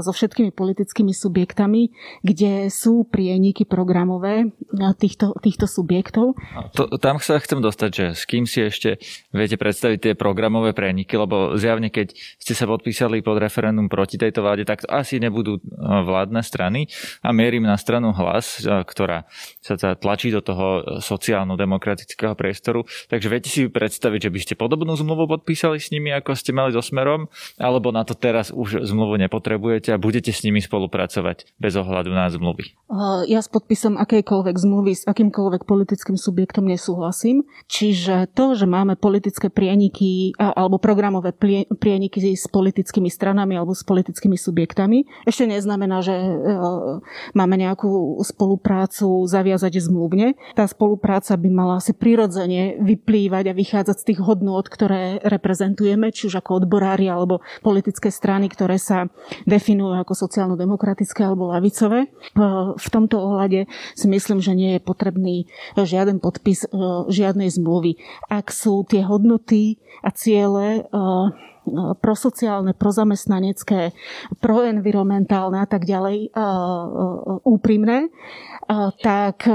so 0.04 0.12
všetkými 0.12 0.52
politickými 0.52 1.16
subjektami, 1.16 1.88
kde 2.20 2.68
sú 2.68 3.08
prieniky 3.08 3.64
programové 3.64 4.52
týchto, 5.00 5.32
týchto 5.40 5.64
subjektov. 5.64 6.36
To, 6.76 6.84
tam 7.00 7.16
sa 7.16 7.40
chcem 7.40 7.64
dostať, 7.64 7.90
že 7.96 8.06
s 8.12 8.28
kým 8.28 8.44
si 8.44 8.68
ešte 8.68 9.00
viete 9.32 9.56
predstaviť 9.56 9.98
tie 9.98 10.12
programové 10.12 10.76
prieniky, 10.76 11.16
lebo 11.16 11.56
zjavne 11.56 11.88
keď 11.88 12.12
ste 12.12 12.52
sa 12.52 12.68
podpísali 12.68 13.24
pod 13.24 13.40
referendum 13.40 13.88
proti 13.88 14.20
tejto 14.20 14.44
vláde, 14.44 14.68
tak 14.68 14.84
to 14.84 14.92
asi 14.92 15.16
nebudú 15.16 15.64
vládne 15.80 16.44
strany 16.44 16.92
a 17.24 17.32
mierim 17.32 17.64
na 17.64 17.80
stranu 17.80 18.12
hlas, 18.12 18.60
ktorá 18.62 19.24
sa 19.64 19.96
tlačí 19.96 20.28
do 20.28 20.44
toho 20.44 21.00
sociálno-demokratického 21.00 22.33
priestoru. 22.34 22.86
Takže 23.10 23.26
viete 23.30 23.48
si 23.50 23.66
predstaviť, 23.66 24.28
že 24.28 24.30
by 24.30 24.38
ste 24.42 24.54
podobnú 24.54 24.94
zmluvu 24.94 25.38
podpísali 25.38 25.78
s 25.78 25.90
nimi, 25.94 26.10
ako 26.10 26.34
ste 26.34 26.50
mali 26.50 26.74
so 26.74 26.82
Smerom, 26.82 27.30
alebo 27.58 27.94
na 27.94 28.02
to 28.02 28.18
teraz 28.18 28.50
už 28.50 28.82
zmluvu 28.82 29.18
nepotrebujete 29.26 29.94
a 29.94 30.00
budete 30.00 30.34
s 30.34 30.42
nimi 30.42 30.58
spolupracovať 30.58 31.56
bez 31.56 31.74
ohľadu 31.78 32.10
na 32.10 32.26
zmluvy? 32.28 32.74
Ja 33.30 33.40
s 33.40 33.48
podpisom 33.48 33.96
akejkoľvek 33.96 34.56
zmluvy 34.58 34.92
s 34.94 35.04
akýmkoľvek 35.06 35.62
politickým 35.64 36.18
subjektom 36.18 36.66
nesúhlasím. 36.66 37.46
Čiže 37.70 38.30
to, 38.34 38.58
že 38.58 38.66
máme 38.66 38.98
politické 38.98 39.48
prieniky 39.48 40.34
alebo 40.38 40.80
programové 40.82 41.30
prieniky 41.78 42.18
s 42.34 42.50
politickými 42.50 43.08
stranami 43.08 43.54
alebo 43.54 43.76
s 43.76 43.86
politickými 43.86 44.34
subjektami, 44.34 45.06
ešte 45.28 45.46
neznamená, 45.46 46.02
že 46.02 46.14
e, 46.14 46.32
máme 47.36 47.54
nejakú 47.60 48.18
spoluprácu 48.24 49.28
zaviazať 49.28 49.84
zmluvne. 49.84 50.34
Tá 50.58 50.66
spolupráca 50.66 51.36
by 51.38 51.48
mala 51.50 51.74
asi 51.78 51.94
prirodzene 51.94 52.23
prirodzene 52.24 52.80
vyplývať 52.80 53.52
a 53.52 53.58
vychádzať 53.58 53.96
z 54.00 54.06
tých 54.08 54.20
hodnôt, 54.24 54.64
ktoré 54.64 55.20
reprezentujeme, 55.20 56.08
či 56.08 56.32
už 56.32 56.40
ako 56.40 56.64
odborári 56.64 57.04
alebo 57.04 57.44
politické 57.60 58.08
strany, 58.08 58.48
ktoré 58.48 58.80
sa 58.80 59.12
definujú 59.44 59.92
ako 60.00 60.16
sociálno-demokratické 60.24 61.20
alebo 61.20 61.52
lavicové. 61.52 62.08
V 62.80 62.88
tomto 62.88 63.20
ohľade 63.20 63.68
si 63.92 64.06
myslím, 64.08 64.40
že 64.40 64.56
nie 64.56 64.80
je 64.80 64.80
potrebný 64.80 65.44
žiaden 65.76 66.16
podpis 66.16 66.64
e, 66.64 66.68
žiadnej 67.12 67.52
zmluvy. 67.52 68.00
Ak 68.32 68.48
sú 68.48 68.88
tie 68.88 69.04
hodnoty 69.04 69.76
a 70.00 70.08
ciele 70.08 70.80
e, 70.80 70.82
prosociálne, 72.00 72.72
prozamestnanecké, 72.72 73.92
proenvironmentálne 74.40 75.60
a 75.60 75.68
tak 75.68 75.84
ďalej 75.84 76.32
e, 76.32 76.40
úprimné, 77.44 78.08
tak 79.00 79.46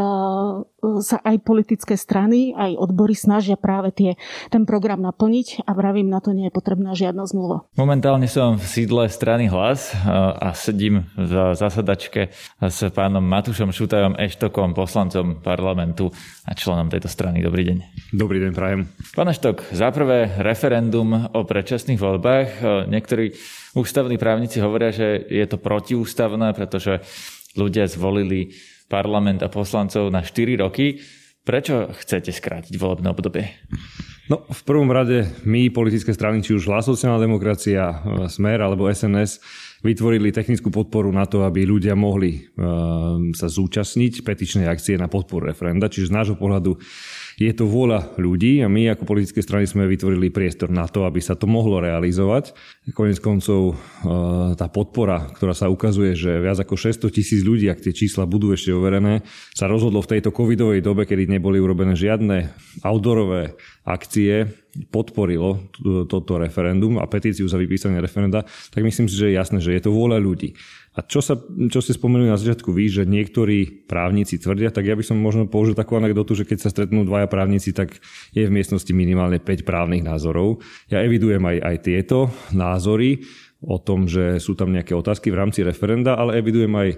sa 1.04 1.18
aj 1.28 1.44
politické 1.44 2.00
strany, 2.00 2.56
aj 2.56 2.80
odbory 2.80 3.12
snažia 3.12 3.60
práve 3.60 3.92
tie, 3.92 4.16
ten 4.48 4.64
program 4.64 5.04
naplniť 5.04 5.68
a 5.68 5.76
vravím, 5.76 6.08
na 6.08 6.24
to 6.24 6.32
nie 6.32 6.48
je 6.48 6.56
potrebná 6.56 6.96
žiadna 6.96 7.28
zmluva. 7.28 7.68
Momentálne 7.76 8.32
som 8.32 8.56
v 8.56 8.64
sídle 8.64 9.12
strany 9.12 9.52
Hlas 9.52 9.92
a 10.40 10.56
sedím 10.56 11.04
v 11.20 11.52
zasadačke 11.52 12.32
s 12.64 12.80
pánom 12.96 13.20
Matušom 13.20 13.76
Šutajom 13.76 14.16
Eštokom, 14.16 14.72
poslancom 14.72 15.44
parlamentu 15.44 16.16
a 16.48 16.56
členom 16.56 16.88
tejto 16.88 17.12
strany. 17.12 17.44
Dobrý 17.44 17.68
deň. 17.68 17.78
Dobrý 18.16 18.40
deň, 18.40 18.52
prajem. 18.56 18.88
Pán 19.20 19.28
Eštok, 19.28 19.76
za 19.76 19.92
prvé 19.92 20.32
referendum 20.40 21.28
o 21.36 21.44
predčasných 21.44 22.00
voľbách. 22.00 22.50
Niektorí 22.88 23.36
ústavní 23.76 24.16
právnici 24.16 24.64
hovoria, 24.64 24.96
že 24.96 25.28
je 25.28 25.44
to 25.44 25.60
protiústavné, 25.60 26.56
pretože 26.56 27.04
ľudia 27.58 27.90
zvolili 27.90 28.56
parlament 28.90 29.46
a 29.46 29.54
poslancov 29.54 30.10
na 30.10 30.26
4 30.26 30.60
roky. 30.60 31.00
Prečo 31.46 31.94
chcete 31.96 32.34
skrátiť 32.34 32.76
volebné 32.76 33.08
obdobie? 33.10 33.48
No, 34.30 34.46
v 34.46 34.62
prvom 34.62 34.94
rade 34.94 35.26
my, 35.50 35.74
politické 35.74 36.14
strany, 36.14 36.46
či 36.46 36.54
už 36.54 36.70
sociálna 36.70 37.18
demokracia, 37.18 38.06
Smer 38.30 38.62
alebo 38.62 38.86
SNS, 38.86 39.42
vytvorili 39.82 40.30
technickú 40.30 40.70
podporu 40.70 41.10
na 41.10 41.26
to, 41.26 41.42
aby 41.42 41.66
ľudia 41.66 41.98
mohli 41.98 42.38
uh, 42.38 43.18
sa 43.34 43.48
zúčastniť 43.50 44.22
petičnej 44.22 44.70
akcie 44.70 45.02
na 45.02 45.10
podporu 45.10 45.50
referenda. 45.50 45.90
Čiže 45.90 46.14
z 46.14 46.16
nášho 46.22 46.36
pohľadu 46.38 46.78
je 47.40 47.56
to 47.56 47.64
vôľa 47.64 48.20
ľudí 48.20 48.60
a 48.60 48.68
my 48.68 48.92
ako 48.92 49.08
politické 49.08 49.40
strany 49.40 49.64
sme 49.64 49.88
vytvorili 49.88 50.28
priestor 50.28 50.68
na 50.68 50.92
to, 50.92 51.08
aby 51.08 51.24
sa 51.24 51.40
to 51.40 51.48
mohlo 51.48 51.80
realizovať. 51.80 52.52
Konec 52.92 53.24
koncov 53.24 53.72
e, 53.72 53.76
tá 54.60 54.68
podpora, 54.68 55.32
ktorá 55.32 55.56
sa 55.56 55.72
ukazuje, 55.72 56.20
že 56.20 56.36
viac 56.44 56.60
ako 56.60 56.76
600 56.76 57.08
tisíc 57.16 57.48
ľudí, 57.48 57.72
ak 57.72 57.80
tie 57.80 57.96
čísla 57.96 58.28
budú 58.28 58.52
ešte 58.52 58.76
overené, 58.76 59.24
sa 59.56 59.72
rozhodlo 59.72 60.04
v 60.04 60.20
tejto 60.20 60.36
covidovej 60.36 60.84
dobe, 60.84 61.08
kedy 61.08 61.32
neboli 61.32 61.64
urobené 61.64 61.96
žiadne 61.96 62.52
outdoorové 62.84 63.56
akcie, 63.88 64.52
podporilo 64.94 65.72
toto 66.06 66.38
referendum 66.38 67.02
a 67.02 67.10
petíciu 67.10 67.50
za 67.50 67.58
vypísanie 67.58 67.98
referenda, 67.98 68.46
tak 68.70 68.86
myslím 68.86 69.10
si, 69.10 69.18
že 69.18 69.34
je 69.34 69.38
jasné, 69.38 69.58
že 69.58 69.74
je 69.74 69.82
to 69.82 69.92
vôľa 69.92 70.22
ľudí. 70.22 70.54
A 70.98 71.06
čo, 71.06 71.24
sa, 71.24 71.38
čo 71.70 71.80
ste 71.80 71.96
spomenuli 71.96 72.28
na 72.28 72.36
začiatku 72.36 72.76
vy, 72.76 72.90
že 72.92 73.04
niektorí 73.08 73.88
právnici 73.88 74.36
tvrdia, 74.42 74.74
tak 74.74 74.90
ja 74.90 74.98
by 74.98 75.04
som 75.06 75.16
možno 75.22 75.48
použil 75.48 75.78
takú 75.78 75.96
anekdotu, 75.96 76.36
že 76.36 76.44
keď 76.44 76.58
sa 76.60 76.74
stretnú 76.74 77.08
dvaja 77.08 77.30
právnici, 77.30 77.72
tak 77.72 77.98
je 78.36 78.44
v 78.44 78.52
miestnosti 78.52 78.90
minimálne 78.92 79.40
5 79.40 79.64
právnych 79.64 80.04
názorov. 80.04 80.60
Ja 80.92 81.00
evidujem 81.00 81.40
aj, 81.46 81.58
aj 81.62 81.76
tieto 81.86 82.18
názory 82.52 83.24
o 83.60 83.76
tom, 83.76 84.08
že 84.08 84.40
sú 84.40 84.56
tam 84.56 84.72
nejaké 84.72 84.96
otázky 84.96 85.36
v 85.36 85.40
rámci 85.44 85.68
referenda, 85.68 86.16
ale 86.16 86.40
evidujem 86.40 86.72
aj 86.72 86.90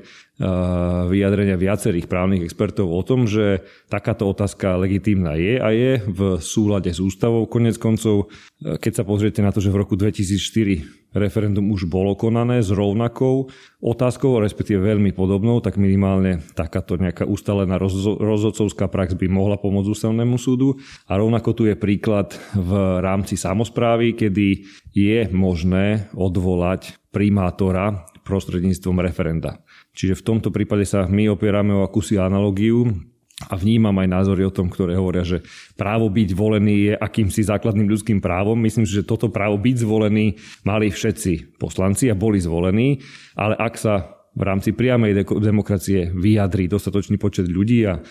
vyjadrenia 1.09 1.57
viacerých 1.57 2.05
právnych 2.05 2.45
expertov 2.45 2.85
o 2.85 3.01
tom, 3.01 3.25
že 3.25 3.65
takáto 3.89 4.29
otázka 4.29 4.77
legitímna 4.77 5.33
je 5.41 5.57
a 5.57 5.69
je 5.73 5.97
v 6.05 6.37
súlade 6.37 6.93
s 6.93 7.01
ústavou. 7.01 7.49
Konec 7.49 7.81
koncov, 7.81 8.29
keď 8.61 8.93
sa 8.93 9.03
pozriete 9.05 9.41
na 9.41 9.49
to, 9.49 9.57
že 9.57 9.73
v 9.73 9.81
roku 9.81 9.97
2004 9.97 11.00
referendum 11.11 11.71
už 11.71 11.87
bolo 11.87 12.15
konané 12.15 12.63
s 12.63 12.71
rovnakou 12.71 13.51
otázkou, 13.81 14.39
respektíve 14.39 14.79
veľmi 14.79 15.11
podobnou, 15.11 15.59
tak 15.59 15.75
minimálne 15.75 16.39
takáto 16.55 16.95
nejaká 16.95 17.27
ustalená 17.27 17.75
rozhodcovská 18.21 18.87
prax 18.87 19.17
by 19.17 19.27
mohla 19.27 19.59
pomôcť 19.59 19.91
ústavnému 19.91 20.37
súdu. 20.39 20.79
A 21.09 21.17
rovnako 21.19 21.49
tu 21.51 21.63
je 21.67 21.75
príklad 21.75 22.31
v 22.55 22.71
rámci 23.03 23.35
samozprávy, 23.35 24.15
kedy 24.15 24.63
je 24.93 25.27
možné 25.33 26.11
odvolať 26.15 26.99
primátora 27.11 28.07
prostredníctvom 28.21 29.01
referenda. 29.01 29.59
Čiže 29.91 30.19
v 30.19 30.25
tomto 30.25 30.49
prípade 30.53 30.87
sa 30.87 31.03
my 31.09 31.33
opierame 31.35 31.75
o 31.75 31.83
akúsi 31.83 32.15
analogiu 32.15 32.87
a 33.49 33.57
vnímam 33.57 33.95
aj 33.97 34.07
názory 34.09 34.45
o 34.45 34.53
tom, 34.53 34.69
ktoré 34.69 34.93
hovoria, 34.93 35.25
že 35.25 35.41
právo 35.73 36.11
byť 36.11 36.29
volený 36.37 36.75
je 36.91 36.93
akýmsi 36.93 37.41
základným 37.47 37.89
ľudským 37.89 38.19
právom. 38.21 38.59
Myslím 38.59 38.85
že 39.01 39.07
toto 39.07 39.33
právo 39.33 39.57
byť 39.57 39.75
zvolený 39.81 40.37
mali 40.61 40.93
všetci 40.93 41.57
poslanci 41.57 42.11
a 42.11 42.15
boli 42.15 42.37
zvolení, 42.37 43.01
ale 43.33 43.57
ak 43.57 43.73
sa 43.79 44.20
v 44.31 44.43
rámci 44.47 44.71
priamej 44.71 45.27
demokracie 45.27 46.07
vyjadrí 46.15 46.71
dostatočný 46.71 47.19
počet 47.19 47.51
ľudí 47.51 47.83
a 47.83 47.99
e, 47.99 48.01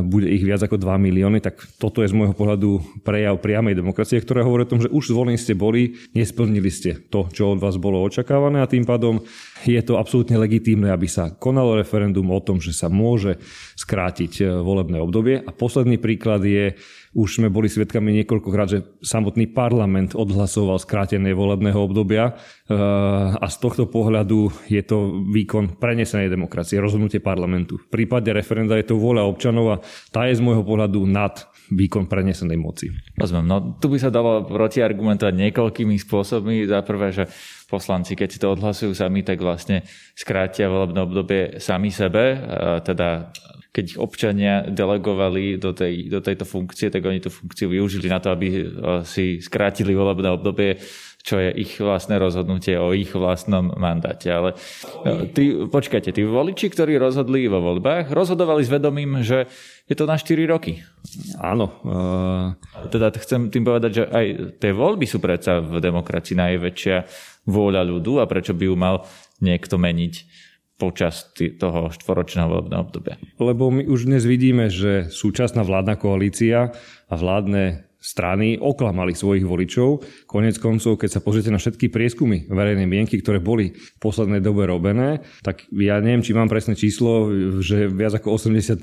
bude 0.00 0.24
ich 0.24 0.40
viac 0.40 0.64
ako 0.64 0.80
2 0.80 0.96
milióny, 0.96 1.44
tak 1.44 1.60
toto 1.76 2.00
je 2.00 2.08
z 2.08 2.16
môjho 2.16 2.32
pohľadu 2.32 2.80
prejav 3.04 3.36
priamej 3.44 3.76
demokracie, 3.76 4.24
ktorá 4.24 4.40
hovorí 4.40 4.64
o 4.64 4.72
tom, 4.72 4.80
že 4.80 4.88
už 4.88 5.12
zvolení 5.12 5.36
ste 5.36 5.52
boli, 5.52 6.00
nesplnili 6.16 6.72
ste 6.72 6.96
to, 7.12 7.28
čo 7.28 7.52
od 7.52 7.60
vás 7.60 7.76
bolo 7.76 8.00
očakávané 8.00 8.64
a 8.64 8.70
tým 8.70 8.88
pádom 8.88 9.20
je 9.68 9.80
to 9.84 10.00
absolútne 10.00 10.40
legitímne, 10.40 10.88
aby 10.88 11.04
sa 11.04 11.28
konalo 11.28 11.76
referendum 11.76 12.24
o 12.32 12.40
tom, 12.40 12.64
že 12.64 12.72
sa 12.72 12.88
môže 12.88 13.36
skrátiť 13.76 14.32
e, 14.40 14.44
volebné 14.64 14.96
obdobie. 14.96 15.44
A 15.44 15.52
posledný 15.52 16.00
príklad 16.00 16.40
je 16.40 16.72
už 17.14 17.40
sme 17.40 17.48
boli 17.48 17.70
svedkami 17.70 18.10
niekoľkokrát, 18.22 18.68
že 18.68 18.82
samotný 19.00 19.54
parlament 19.54 20.18
odhlasoval 20.18 20.82
skrátené 20.82 21.30
volebného 21.30 21.78
obdobia 21.78 22.34
eh, 22.34 22.74
a 23.38 23.46
z 23.46 23.56
tohto 23.62 23.86
pohľadu 23.86 24.50
je 24.66 24.82
to 24.82 25.22
výkon 25.30 25.78
prenesenej 25.78 26.26
demokracie, 26.28 26.82
rozhodnutie 26.82 27.22
parlamentu. 27.22 27.78
V 27.78 27.86
prípade 27.86 28.34
referenda 28.34 28.74
je 28.74 28.90
to 28.90 28.98
vôľa 28.98 29.30
občanov 29.30 29.66
a 29.70 29.80
tá 30.10 30.26
je 30.26 30.36
z 30.36 30.42
môjho 30.42 30.66
pohľadu 30.66 31.06
nad 31.06 31.46
výkon 31.74 32.06
prenesenej 32.06 32.58
moci. 32.58 32.94
Rozumiem. 33.18 33.46
No 33.46 33.56
tu 33.76 33.90
by 33.90 33.98
sa 33.98 34.14
dalo 34.14 34.46
protiargumentovať 34.46 35.34
niekoľkými 35.34 35.98
spôsobmi. 35.98 36.70
Za 36.70 36.80
prvé, 36.86 37.10
že 37.10 37.24
poslanci, 37.66 38.14
keď 38.14 38.28
si 38.30 38.38
to 38.38 38.54
odhlasujú 38.54 38.94
sami, 38.94 39.26
tak 39.26 39.42
vlastne 39.42 39.82
skrátia 40.14 40.70
volebné 40.70 41.00
obdobie 41.02 41.40
sami 41.58 41.90
sebe, 41.90 42.38
eh, 42.38 42.78
teda 42.86 43.34
keď 43.74 43.84
ich 43.90 43.98
občania 43.98 44.62
delegovali 44.70 45.58
do, 45.58 45.74
tej, 45.74 46.06
do 46.06 46.22
tejto 46.22 46.46
funkcie, 46.46 46.94
tak 46.94 47.02
oni 47.02 47.18
tú 47.18 47.26
funkciu 47.26 47.74
využili 47.74 48.06
na 48.06 48.22
to, 48.22 48.30
aby 48.30 48.46
eh, 48.46 48.64
si 49.02 49.42
skrátili 49.42 49.98
volebné 49.98 50.30
obdobie, 50.30 50.78
čo 51.24 51.40
je 51.40 51.50
ich 51.56 51.80
vlastné 51.80 52.20
rozhodnutie 52.20 52.76
o 52.76 52.92
ich 52.92 53.10
vlastnom 53.10 53.74
mandáte. 53.74 54.30
Ale 54.30 54.54
eh, 55.02 55.26
tí, 55.34 55.66
počkajte, 55.66 56.14
tí 56.14 56.22
voliči, 56.22 56.70
ktorí 56.70 56.94
rozhodli 57.02 57.50
vo 57.50 57.58
voľbách, 57.58 58.14
rozhodovali 58.14 58.62
s 58.62 58.70
vedomím, 58.70 59.26
že 59.26 59.50
je 59.90 59.98
to 59.98 60.06
na 60.06 60.14
4 60.14 60.46
roky. 60.46 60.86
Áno. 61.38 61.66
Uh... 61.84 62.56
Teda 62.90 63.10
chcem 63.14 63.48
tým 63.48 63.64
povedať, 63.66 63.90
že 63.92 64.04
aj 64.08 64.26
tie 64.58 64.72
voľby 64.74 65.06
sú 65.06 65.18
predsa 65.18 65.62
v 65.62 65.78
demokracii 65.78 66.36
najväčšia 66.36 66.96
vôľa 67.48 67.82
ľudu 67.84 68.20
a 68.20 68.28
prečo 68.28 68.56
by 68.56 68.64
ju 68.66 68.74
mal 68.74 69.04
niekto 69.38 69.76
meniť 69.76 70.14
počas 70.74 71.30
toho 71.36 71.88
štvoročného 71.94 72.50
volebného 72.50 72.82
obdobia? 72.82 73.14
Lebo 73.38 73.70
my 73.70 73.86
už 73.86 74.10
dnes 74.10 74.26
vidíme, 74.26 74.66
že 74.66 75.06
súčasná 75.06 75.62
vládna 75.62 75.94
koalícia 75.94 76.74
a 77.06 77.14
vládne 77.14 77.86
strany 78.04 78.60
oklamali 78.60 79.16
svojich 79.16 79.48
voličov. 79.48 80.04
Konec 80.28 80.60
koncov, 80.60 81.00
keď 81.00 81.10
sa 81.16 81.24
pozriete 81.24 81.48
na 81.48 81.56
všetky 81.56 81.88
prieskumy 81.88 82.44
verejnej 82.52 82.84
mienky, 82.84 83.16
ktoré 83.24 83.40
boli 83.40 83.72
v 83.72 83.96
poslednej 83.96 84.44
dobe 84.44 84.68
robené, 84.68 85.24
tak 85.40 85.64
ja 85.72 85.96
neviem, 86.04 86.20
či 86.20 86.36
mám 86.36 86.52
presné 86.52 86.76
číslo, 86.76 87.32
že 87.64 87.88
viac 87.88 88.20
ako 88.20 88.36
83% 88.36 88.76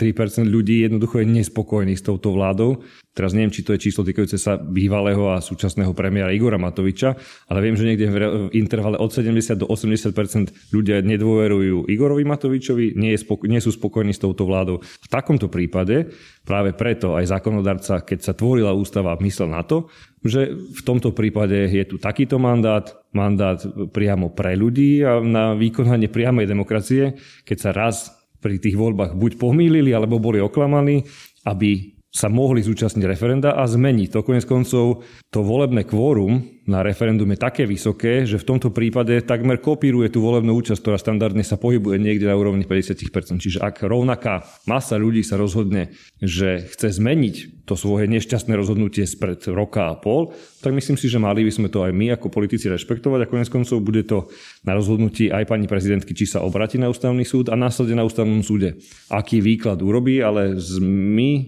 ľudí 0.49 0.81
jednoducho 0.81 1.21
je 1.21 1.29
nespokojných 1.29 2.01
s 2.01 2.07
touto 2.09 2.33
vládou. 2.33 2.81
Teraz 3.11 3.35
neviem, 3.35 3.51
či 3.51 3.67
to 3.67 3.75
je 3.75 3.91
číslo 3.91 4.07
týkajúce 4.07 4.39
sa 4.39 4.55
bývalého 4.55 5.35
a 5.35 5.43
súčasného 5.43 5.91
premiéra 5.91 6.31
Igora 6.31 6.55
Matoviča, 6.55 7.19
ale 7.51 7.59
viem, 7.59 7.75
že 7.75 7.83
niekde 7.83 8.07
v 8.07 8.15
intervale 8.55 8.95
od 8.95 9.11
70 9.11 9.59
do 9.59 9.67
80% 9.67 10.71
ľudia 10.71 11.03
nedôverujú 11.03 11.91
Igorovi 11.91 12.23
Matovičovi, 12.23 12.95
nie, 12.95 13.11
spoko- 13.19 13.51
nie 13.51 13.59
sú 13.59 13.75
spokojní 13.75 14.15
s 14.15 14.23
touto 14.23 14.47
vládou. 14.47 14.79
V 14.79 15.07
takomto 15.11 15.51
prípade 15.51 16.07
práve 16.47 16.71
preto 16.71 17.19
aj 17.19 17.35
zákonodarca, 17.35 17.99
keď 17.99 18.19
sa 18.23 18.31
tvorila 18.31 18.71
ústava, 18.71 19.19
myslel 19.19 19.59
na 19.59 19.67
to, 19.67 19.91
že 20.23 20.55
v 20.55 20.81
tomto 20.87 21.11
prípade 21.11 21.67
je 21.67 21.83
tu 21.83 21.99
takýto 21.99 22.39
mandát, 22.39 22.87
mandát 23.11 23.59
priamo 23.91 24.31
pre 24.31 24.55
ľudí 24.55 25.03
a 25.03 25.19
na 25.19 25.51
vykonanie 25.51 26.07
priamej 26.07 26.47
demokracie, 26.47 27.19
keď 27.43 27.57
sa 27.59 27.75
raz 27.75 28.07
pri 28.39 28.55
tých 28.57 28.79
voľbách 28.79 29.19
buď 29.19 29.35
pomýlili, 29.35 29.91
alebo 29.91 30.17
boli 30.17 30.39
oklamaní, 30.39 31.03
aby 31.45 32.00
sa 32.11 32.27
mohli 32.27 32.59
zúčastniť 32.59 33.07
referenda 33.07 33.55
a 33.55 33.63
zmeniť 33.63 34.11
to. 34.11 34.19
Konec 34.21 34.43
koncov 34.43 35.07
to 35.31 35.39
volebné 35.39 35.87
kvórum 35.87 36.60
na 36.69 36.85
referendum 36.85 37.25
je 37.33 37.41
také 37.41 37.65
vysoké, 37.65 38.21
že 38.29 38.37
v 38.37 38.47
tomto 38.53 38.69
prípade 38.69 39.17
takmer 39.25 39.57
kopíruje 39.57 40.13
tú 40.13 40.21
volebnú 40.21 40.53
účasť, 40.61 40.77
ktorá 40.77 40.97
standardne 41.01 41.41
sa 41.41 41.57
pohybuje 41.57 41.97
niekde 41.97 42.29
na 42.29 42.37
úrovni 42.37 42.69
50%. 42.69 43.41
Čiže 43.41 43.65
ak 43.65 43.81
rovnaká 43.81 44.45
masa 44.69 45.01
ľudí 45.01 45.25
sa 45.25 45.41
rozhodne, 45.41 45.97
že 46.21 46.69
chce 46.69 47.01
zmeniť 47.01 47.65
to 47.65 47.73
svoje 47.73 48.05
nešťastné 48.13 48.53
rozhodnutie 48.53 49.09
spred 49.09 49.41
roka 49.49 49.89
a 49.89 49.97
pol, 49.97 50.37
tak 50.61 50.77
myslím 50.77 51.01
si, 51.01 51.09
že 51.09 51.17
mali 51.17 51.41
by 51.41 51.51
sme 51.55 51.67
to 51.73 51.81
aj 51.81 51.97
my 51.97 52.13
ako 52.13 52.29
politici 52.29 52.69
rešpektovať 52.69 53.25
a 53.25 53.29
konec 53.31 53.49
koncov 53.49 53.81
bude 53.81 54.05
to 54.05 54.29
na 54.61 54.77
rozhodnutí 54.77 55.33
aj 55.33 55.49
pani 55.49 55.65
prezidentky, 55.65 56.13
či 56.13 56.29
sa 56.29 56.45
obratí 56.45 56.77
na 56.77 56.93
ústavný 56.93 57.25
súd 57.25 57.49
a 57.49 57.57
následne 57.57 57.97
na 57.97 58.05
ústavnom 58.05 58.45
súde. 58.45 58.77
Aký 59.09 59.41
výklad 59.41 59.81
urobí, 59.81 60.21
ale 60.21 60.61
my 60.85 61.29
e, 61.33 61.43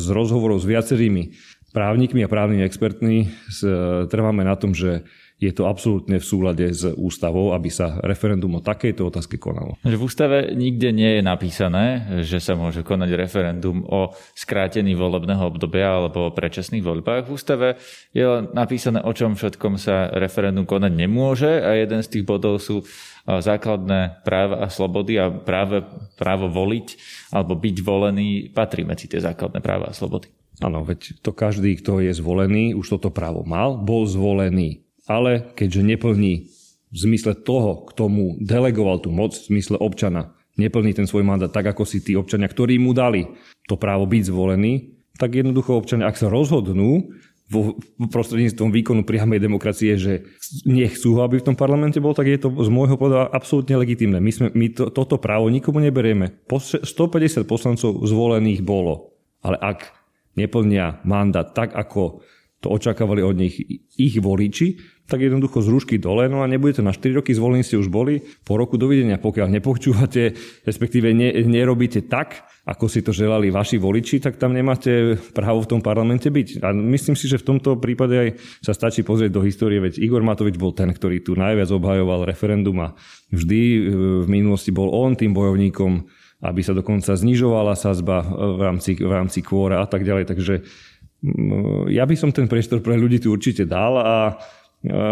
z 0.00 0.06
rozhovorov 0.08 0.64
s 0.64 0.70
viacerými 0.70 1.36
právnikmi 1.70 2.26
a 2.26 2.28
právnymi 2.28 2.66
expertmi 2.66 3.30
trváme 4.10 4.42
na 4.42 4.58
tom, 4.58 4.74
že 4.74 5.06
je 5.40 5.56
to 5.56 5.64
absolútne 5.64 6.20
v 6.20 6.28
súlade 6.28 6.68
s 6.68 6.84
ústavou, 6.84 7.56
aby 7.56 7.72
sa 7.72 7.96
referendum 8.04 8.60
o 8.60 8.60
takejto 8.60 9.08
otázke 9.08 9.40
konalo. 9.40 9.80
V 9.80 9.96
ústave 9.96 10.52
nikde 10.52 10.92
nie 10.92 11.16
je 11.16 11.22
napísané, 11.24 12.04
že 12.28 12.44
sa 12.44 12.52
môže 12.52 12.84
konať 12.84 13.16
referendum 13.16 13.80
o 13.88 14.12
skrátení 14.36 14.92
volebného 14.92 15.40
obdobia 15.40 15.96
alebo 15.96 16.28
o 16.28 16.34
predčasných 16.36 16.84
voľbách. 16.84 17.24
V 17.24 17.32
ústave 17.32 17.80
je 18.12 18.52
napísané, 18.52 19.00
o 19.00 19.16
čom 19.16 19.32
všetkom 19.32 19.80
sa 19.80 20.12
referendum 20.12 20.68
konať 20.68 20.92
nemôže 20.92 21.48
a 21.48 21.72
jeden 21.72 22.04
z 22.04 22.20
tých 22.20 22.28
bodov 22.28 22.60
sú 22.60 22.84
základné 23.24 24.20
práva 24.28 24.60
a 24.60 24.68
slobody 24.68 25.16
a 25.16 25.32
práve 25.32 25.80
právo 26.20 26.52
voliť 26.52 27.00
alebo 27.32 27.56
byť 27.56 27.76
volený 27.80 28.52
patrí 28.52 28.84
medzi 28.84 29.08
tie 29.08 29.24
základné 29.24 29.64
práva 29.64 29.88
a 29.88 29.96
slobody. 29.96 30.28
Áno, 30.58 30.82
veď 30.82 31.22
to 31.22 31.30
každý, 31.30 31.78
kto 31.78 32.02
je 32.02 32.12
zvolený, 32.12 32.74
už 32.74 32.98
toto 32.98 33.14
právo 33.14 33.46
mal, 33.46 33.78
bol 33.78 34.04
zvolený. 34.04 34.82
Ale 35.06 35.54
keďže 35.54 35.86
neplní 35.86 36.32
v 36.90 36.96
zmysle 36.96 37.38
toho, 37.38 37.86
kto 37.86 38.10
mu 38.10 38.34
delegoval 38.42 38.98
tú 38.98 39.14
moc, 39.14 39.32
v 39.32 39.46
zmysle 39.56 39.78
občana, 39.78 40.34
neplní 40.58 40.92
ten 40.92 41.06
svoj 41.06 41.22
mandát 41.22 41.48
tak, 41.48 41.70
ako 41.70 41.86
si 41.86 42.02
tí 42.02 42.18
občania, 42.18 42.50
ktorí 42.50 42.76
mu 42.76 42.90
dali 42.90 43.24
to 43.70 43.78
právo 43.78 44.04
byť 44.04 44.22
zvolený, 44.26 45.00
tak 45.16 45.38
jednoducho 45.38 45.78
občania, 45.78 46.10
ak 46.10 46.18
sa 46.18 46.28
rozhodnú 46.28 47.14
vo 47.50 47.74
prostredníctvom 47.98 48.70
výkonu 48.70 49.02
priamej 49.02 49.42
demokracie, 49.42 49.98
že 49.98 50.22
nechcú 50.62 51.18
ho, 51.18 51.26
aby 51.26 51.42
v 51.42 51.50
tom 51.50 51.58
parlamente 51.58 51.98
bol, 51.98 52.14
tak 52.14 52.30
je 52.30 52.38
to 52.38 52.48
z 52.62 52.70
môjho 52.70 52.94
pohľadu 52.94 53.34
absolútne 53.34 53.74
legitimné. 53.74 54.22
My, 54.22 54.30
sme, 54.30 54.48
my 54.54 54.66
to, 54.70 54.94
toto 54.94 55.18
právo 55.18 55.50
nikomu 55.50 55.82
neberieme. 55.82 56.30
150 56.46 57.42
poslancov 57.50 58.06
zvolených 58.06 58.62
bolo. 58.62 59.18
Ale 59.42 59.58
ak 59.58 59.99
neplnia 60.36 61.02
mandát 61.06 61.50
tak, 61.50 61.74
ako 61.74 62.22
to 62.60 62.68
očakávali 62.68 63.24
od 63.24 63.40
nich 63.40 63.56
ich 63.96 64.20
voliči, 64.20 64.76
tak 65.08 65.26
jednoducho 65.26 65.64
z 65.64 65.68
rúšky 65.74 65.96
dole, 65.98 66.30
no 66.30 66.44
a 66.44 66.46
nebudete 66.46 66.84
na 66.84 66.94
4 66.94 67.18
roky 67.18 67.34
zvolení 67.34 67.66
ste 67.66 67.80
už 67.80 67.90
boli, 67.90 68.22
po 68.46 68.54
roku 68.60 68.78
dovidenia, 68.78 69.18
pokiaľ 69.18 69.48
nepočúvate, 69.58 70.36
respektíve 70.68 71.10
ne, 71.10 71.34
nerobíte 71.34 72.06
tak, 72.06 72.46
ako 72.68 72.86
si 72.86 73.02
to 73.02 73.10
želali 73.10 73.50
vaši 73.50 73.80
voliči, 73.80 74.22
tak 74.22 74.38
tam 74.38 74.54
nemáte 74.54 75.18
právo 75.34 75.66
v 75.66 75.70
tom 75.74 75.80
parlamente 75.82 76.30
byť. 76.30 76.62
A 76.62 76.70
myslím 76.70 77.18
si, 77.18 77.26
že 77.26 77.42
v 77.42 77.56
tomto 77.56 77.80
prípade 77.80 78.14
aj 78.14 78.28
sa 78.62 78.76
stačí 78.76 79.02
pozrieť 79.02 79.34
do 79.34 79.42
histórie, 79.42 79.82
veď 79.82 79.98
Igor 79.98 80.22
Matovič 80.22 80.54
bol 80.60 80.70
ten, 80.70 80.92
ktorý 80.94 81.24
tu 81.26 81.34
najviac 81.34 81.66
obhajoval 81.72 82.28
referendum 82.28 82.78
a 82.84 82.94
vždy 83.34 83.60
e, 83.66 83.78
v 84.22 84.26
minulosti 84.30 84.70
bol 84.70 84.92
on 84.94 85.18
tým 85.18 85.34
bojovníkom 85.34 86.06
aby 86.40 86.60
sa 86.64 86.72
dokonca 86.72 87.12
znižovala 87.12 87.76
sazba 87.76 88.24
v 88.24 88.60
rámci, 88.60 88.96
v 88.96 89.12
rámci 89.12 89.44
kvóra 89.44 89.84
a 89.84 89.86
tak 89.88 90.04
ďalej. 90.04 90.24
Takže 90.28 90.54
ja 91.92 92.04
by 92.08 92.14
som 92.16 92.32
ten 92.32 92.48
priestor 92.48 92.80
pre 92.80 92.96
ľudí 92.96 93.20
tu 93.20 93.28
určite 93.28 93.68
dal 93.68 93.92
a 94.00 94.16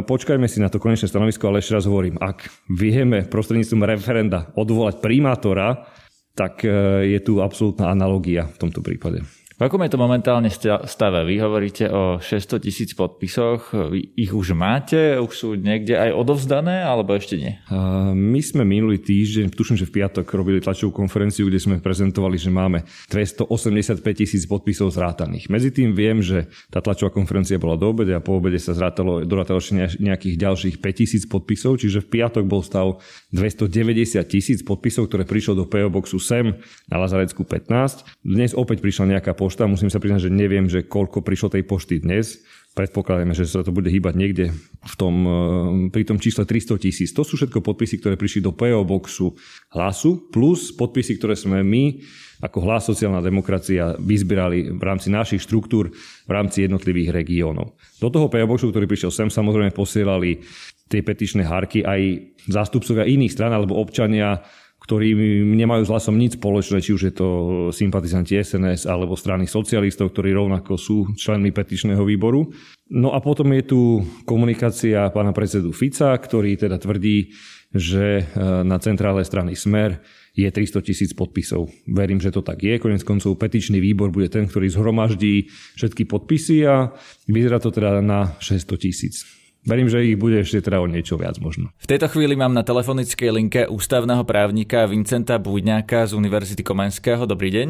počkajme 0.08 0.48
si 0.48 0.64
na 0.64 0.72
to 0.72 0.80
konečné 0.80 1.04
stanovisko, 1.04 1.52
ale 1.52 1.60
ešte 1.60 1.76
raz 1.76 1.84
hovorím, 1.84 2.16
ak 2.16 2.48
vieme 2.72 3.28
prostredníctvom 3.28 3.84
referenda 3.84 4.48
odvolať 4.56 5.04
primátora, 5.04 5.84
tak 6.32 6.64
e, 6.64 6.70
je 7.12 7.18
tu 7.20 7.44
absolútna 7.44 7.92
analogia 7.92 8.48
v 8.48 8.56
tomto 8.56 8.80
prípade. 8.80 9.26
V 9.58 9.66
akom 9.66 9.82
je 9.82 9.90
to 9.90 9.98
momentálne 9.98 10.46
stave? 10.54 11.26
Vy 11.26 11.42
hovoríte 11.42 11.90
o 11.90 12.22
600 12.22 12.62
tisíc 12.62 12.94
podpisoch, 12.94 13.74
Vy 13.90 14.14
ich 14.14 14.30
už 14.30 14.54
máte, 14.54 15.18
už 15.18 15.34
sú 15.34 15.48
niekde 15.58 15.98
aj 15.98 16.14
odovzdané, 16.14 16.86
alebo 16.86 17.18
ešte 17.18 17.34
nie? 17.34 17.58
My 18.14 18.38
sme 18.38 18.62
minulý 18.62 19.02
týždeň, 19.02 19.50
tuším, 19.50 19.74
že 19.74 19.90
v 19.90 19.98
piatok 19.98 20.30
robili 20.30 20.62
tlačovú 20.62 20.94
konferenciu, 20.94 21.50
kde 21.50 21.58
sme 21.58 21.82
prezentovali, 21.82 22.38
že 22.38 22.54
máme 22.54 22.86
285 23.10 23.98
tisíc 24.14 24.46
podpisov 24.46 24.94
zrátaných. 24.94 25.50
Medzi 25.50 25.74
tým 25.74 25.90
viem, 25.90 26.22
že 26.22 26.46
tá 26.70 26.78
tlačová 26.78 27.10
konferencia 27.10 27.58
bola 27.58 27.74
do 27.74 27.90
obede 27.90 28.14
a 28.14 28.22
po 28.22 28.38
obede 28.38 28.62
sa 28.62 28.78
zrátalo, 28.78 29.26
dorátalo 29.26 29.58
ešte 29.58 29.98
nejakých 29.98 30.38
ďalších 30.38 30.76
5 30.78 31.00
tisíc 31.02 31.26
podpisov, 31.26 31.82
čiže 31.82 32.06
v 32.06 32.22
piatok 32.22 32.46
bol 32.46 32.62
stav 32.62 33.02
290 33.34 34.22
tisíc 34.30 34.62
podpisov, 34.62 35.10
ktoré 35.10 35.26
prišlo 35.26 35.58
do 35.58 35.64
PO 35.66 35.90
Boxu 35.90 36.22
sem 36.22 36.54
na 36.86 36.96
Lazarecku 37.02 37.42
15. 37.42 38.22
Dnes 38.22 38.54
opäť 38.54 38.86
prišla 38.86 39.18
nejaká 39.18 39.34
pošta. 39.48 39.64
Musím 39.64 39.88
sa 39.88 39.96
priznať, 39.96 40.28
že 40.28 40.30
neviem, 40.30 40.68
že 40.68 40.84
koľko 40.84 41.24
prišlo 41.24 41.56
tej 41.56 41.64
pošty 41.64 42.04
dnes. 42.04 42.44
Predpokladáme, 42.76 43.32
že 43.32 43.48
sa 43.48 43.64
to 43.64 43.72
bude 43.72 43.88
hýbať 43.88 44.12
niekde 44.12 44.52
v 44.84 44.94
tom, 45.00 45.14
eh, 45.24 45.32
pri 45.88 46.04
tom 46.04 46.20
čísle 46.20 46.44
300 46.44 46.76
tisíc. 46.76 47.16
To 47.16 47.24
sú 47.24 47.40
všetko 47.40 47.64
podpisy, 47.64 47.96
ktoré 47.96 48.20
prišli 48.20 48.44
do 48.44 48.52
PO 48.52 48.84
Boxu 48.84 49.32
hlasu, 49.72 50.28
plus 50.28 50.76
podpisy, 50.76 51.16
ktoré 51.16 51.32
sme 51.32 51.64
my 51.64 52.04
ako 52.38 52.58
hlas 52.62 52.86
sociálna 52.86 53.24
demokracia 53.24 53.98
vyzbierali 53.98 54.70
v 54.76 54.82
rámci 54.84 55.08
našich 55.10 55.42
štruktúr 55.42 55.90
v 56.28 56.30
rámci 56.30 56.68
jednotlivých 56.68 57.10
regiónov. 57.10 57.74
Do 57.98 58.12
toho 58.12 58.28
PO 58.28 58.46
Boxu, 58.46 58.68
ktorý 58.68 58.84
prišiel 58.84 59.10
sem, 59.10 59.32
samozrejme 59.32 59.72
posielali 59.72 60.44
tie 60.92 61.00
petičné 61.02 61.42
hárky 61.42 61.82
aj 61.82 62.30
zástupcovia 62.46 63.08
iných 63.08 63.32
stran 63.32 63.50
alebo 63.50 63.80
občania 63.80 64.44
ktorí 64.88 65.12
nemajú 65.52 65.84
s 65.84 65.92
hlasom 65.92 66.16
nič 66.16 66.40
spoločné, 66.40 66.80
či 66.80 66.96
už 66.96 67.12
je 67.12 67.14
to 67.14 67.28
sympatizanti 67.76 68.40
SNS 68.40 68.88
alebo 68.88 69.20
strany 69.20 69.44
socialistov, 69.44 70.16
ktorí 70.16 70.32
rovnako 70.32 70.80
sú 70.80 71.12
členmi 71.12 71.52
petičného 71.52 72.00
výboru. 72.08 72.48
No 72.88 73.12
a 73.12 73.20
potom 73.20 73.52
je 73.52 73.68
tu 73.68 73.80
komunikácia 74.24 75.12
pána 75.12 75.36
predsedu 75.36 75.76
Fica, 75.76 76.16
ktorý 76.16 76.56
teda 76.56 76.80
tvrdí, 76.80 77.36
že 77.68 78.24
e, 78.24 78.42
na 78.64 78.80
centrále 78.80 79.20
strany 79.28 79.52
Smer 79.52 80.00
je 80.32 80.48
300 80.48 80.80
tisíc 80.80 81.12
podpisov. 81.12 81.68
Verím, 81.84 82.16
že 82.16 82.32
to 82.32 82.40
tak 82.40 82.64
je. 82.64 82.80
Konec 82.80 83.04
koncov 83.04 83.36
petičný 83.36 83.84
výbor 83.84 84.08
bude 84.08 84.32
ten, 84.32 84.48
ktorý 84.48 84.72
zhromaždí 84.72 85.52
všetky 85.76 86.08
podpisy 86.08 86.64
a 86.64 86.96
vyzerá 87.28 87.60
to 87.60 87.68
teda 87.68 88.00
na 88.00 88.40
600 88.40 88.72
tisíc. 88.80 89.28
Verím, 89.66 89.90
že 89.90 90.06
ich 90.06 90.14
bude 90.14 90.38
ešte 90.42 90.70
teda 90.70 90.78
o 90.78 90.86
niečo 90.86 91.18
viac 91.18 91.40
možno. 91.42 91.74
V 91.82 91.90
tejto 91.90 92.06
chvíli 92.06 92.38
mám 92.38 92.54
na 92.54 92.62
telefonickej 92.62 93.30
linke 93.34 93.60
ústavného 93.66 94.22
právnika 94.22 94.86
Vincenta 94.86 95.40
Búďňáka 95.40 96.06
z 96.06 96.14
Univerzity 96.14 96.62
Komenského. 96.62 97.26
Dobrý 97.26 97.50
deň. 97.50 97.68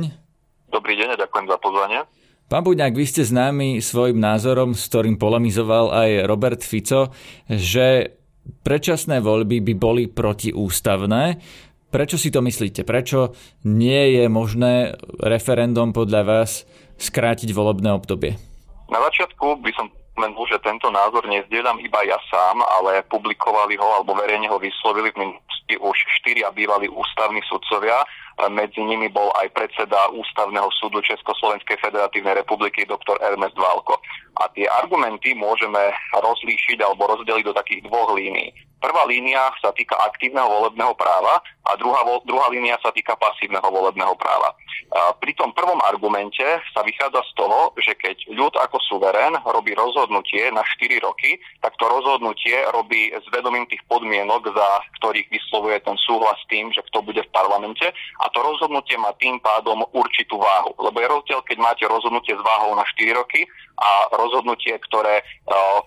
Dobrý 0.68 0.94
deň 1.00 1.16
a 1.16 1.16
ďakujem 1.16 1.46
za 1.48 1.56
pozvanie. 1.56 2.04
Pán 2.48 2.64
Buďák, 2.64 2.96
vy 2.96 3.04
ste 3.04 3.28
známi 3.28 3.84
svojim 3.84 4.16
názorom, 4.16 4.72
s 4.72 4.88
ktorým 4.88 5.20
polemizoval 5.20 5.92
aj 5.92 6.10
Robert 6.24 6.64
Fico, 6.64 7.12
že 7.44 8.16
predčasné 8.64 9.20
voľby 9.20 9.60
by 9.60 9.74
boli 9.76 10.08
protiústavné. 10.08 11.44
Prečo 11.92 12.16
si 12.16 12.32
to 12.32 12.40
myslíte? 12.40 12.88
Prečo 12.88 13.36
nie 13.68 14.16
je 14.16 14.32
možné 14.32 14.96
referendum 15.20 15.92
podľa 15.92 16.24
vás 16.24 16.64
skrátiť 16.96 17.52
volebné 17.52 17.92
obdobie? 17.92 18.40
Na 18.88 19.00
začiatku 19.08 19.60
by 19.60 19.70
som 19.76 19.92
spomenul, 20.18 20.50
že 20.50 20.58
tento 20.66 20.90
názor 20.90 21.22
nezdieľam 21.30 21.78
iba 21.78 22.02
ja 22.02 22.18
sám, 22.26 22.58
ale 22.82 23.06
publikovali 23.06 23.78
ho 23.78 24.02
alebo 24.02 24.18
verejne 24.18 24.50
ho 24.50 24.58
vyslovili 24.58 25.14
v 25.14 25.30
už 25.78 25.94
štyria 26.18 26.50
bývalí 26.50 26.90
ústavní 26.90 27.38
sudcovia, 27.46 28.02
medzi 28.50 28.82
nimi 28.82 29.06
bol 29.12 29.30
aj 29.38 29.52
predseda 29.54 30.10
Ústavného 30.10 30.66
súdu 30.74 30.98
Československej 31.04 31.78
federatívnej 31.78 32.40
republiky 32.40 32.82
dr. 32.88 33.20
Ernest 33.20 33.54
Válko. 33.54 34.00
A 34.42 34.48
tie 34.56 34.66
argumenty 34.66 35.38
môžeme 35.38 35.92
rozlíšiť 36.18 36.82
alebo 36.82 37.14
rozdeliť 37.14 37.44
do 37.46 37.54
takých 37.54 37.84
dvoch 37.86 38.10
línií. 38.16 38.48
Prvá 38.78 39.06
línia 39.10 39.50
sa 39.58 39.74
týka 39.74 39.98
aktívneho 39.98 40.46
volebného 40.46 40.94
práva 40.94 41.42
a 41.68 41.76
druhá, 41.76 42.00
druhá 42.24 42.48
línia 42.48 42.80
sa 42.80 42.88
týka 42.88 43.12
pasívneho 43.20 43.68
volebného 43.68 44.16
práva. 44.16 44.56
A 44.88 45.12
pri 45.12 45.36
tom 45.36 45.52
prvom 45.52 45.76
argumente 45.84 46.40
sa 46.72 46.80
vychádza 46.80 47.20
z 47.28 47.32
toho, 47.36 47.76
že 47.76 47.92
keď 47.92 48.32
ľud 48.32 48.56
ako 48.56 48.80
suverén 48.88 49.36
robí 49.44 49.76
rozhodnutie 49.76 50.48
na 50.48 50.64
4 50.64 50.96
roky, 51.04 51.36
tak 51.60 51.76
to 51.76 51.84
rozhodnutie 51.84 52.56
robí 52.72 53.12
s 53.12 53.26
vedomím 53.28 53.68
tých 53.68 53.84
podmienok, 53.84 54.48
za 54.48 54.68
ktorých 54.96 55.28
vyslovuje 55.28 55.76
ten 55.84 55.96
súhlas 56.08 56.40
tým, 56.48 56.72
že 56.72 56.80
kto 56.88 57.04
bude 57.04 57.20
v 57.20 57.34
parlamente 57.36 57.84
a 58.24 58.24
to 58.32 58.40
rozhodnutie 58.40 58.96
má 58.96 59.12
tým 59.20 59.36
pádom 59.44 59.84
určitú 59.92 60.40
váhu. 60.40 60.72
Lebo 60.80 60.96
je 61.04 61.08
rozdiel, 61.12 61.40
keď 61.44 61.58
máte 61.60 61.84
rozhodnutie 61.84 62.32
s 62.32 62.40
váhou 62.40 62.72
na 62.72 62.88
4 62.88 63.12
roky 63.12 63.44
a 63.78 64.10
rozhodnutie, 64.16 64.74
ktoré, 64.88 65.22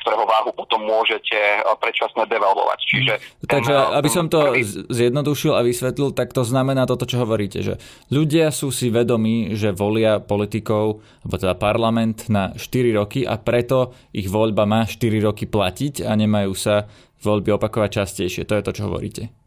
ktorého 0.06 0.24
váhu 0.24 0.54
potom 0.56 0.86
môžete 0.86 1.36
predčasne 1.82 2.24
devalvovať. 2.30 2.80
Čiže 2.88 3.14
Takže 3.50 3.74
ten, 3.74 3.98
aby 3.98 4.10
som 4.14 4.26
to 4.32 4.56
zjednodušil 4.94 5.52
a 5.58 5.66
vysvetlil, 5.72 6.14
tak 6.14 6.36
to 6.36 6.44
znamená 6.44 6.86
toto, 6.86 7.08
čo 7.08 7.24
hovoríte, 7.24 7.64
že 7.64 7.80
ľudia 8.12 8.52
sú 8.52 8.70
si 8.70 8.92
vedomí, 8.92 9.56
že 9.56 9.72
volia 9.72 10.20
politikov, 10.22 11.02
alebo 11.24 11.36
teda 11.40 11.56
parlament 11.58 12.28
na 12.30 12.54
4 12.54 13.00
roky 13.00 13.24
a 13.24 13.40
preto 13.40 13.96
ich 14.12 14.28
voľba 14.30 14.68
má 14.70 14.84
4 14.86 15.00
roky 15.24 15.48
platiť 15.48 16.06
a 16.06 16.12
nemajú 16.14 16.54
sa 16.54 16.86
voľby 17.24 17.56
opakovať 17.56 17.90
častejšie. 18.04 18.46
To 18.46 18.54
je 18.60 18.66
to, 18.66 18.72
čo 18.76 18.86
hovoríte. 18.92 19.41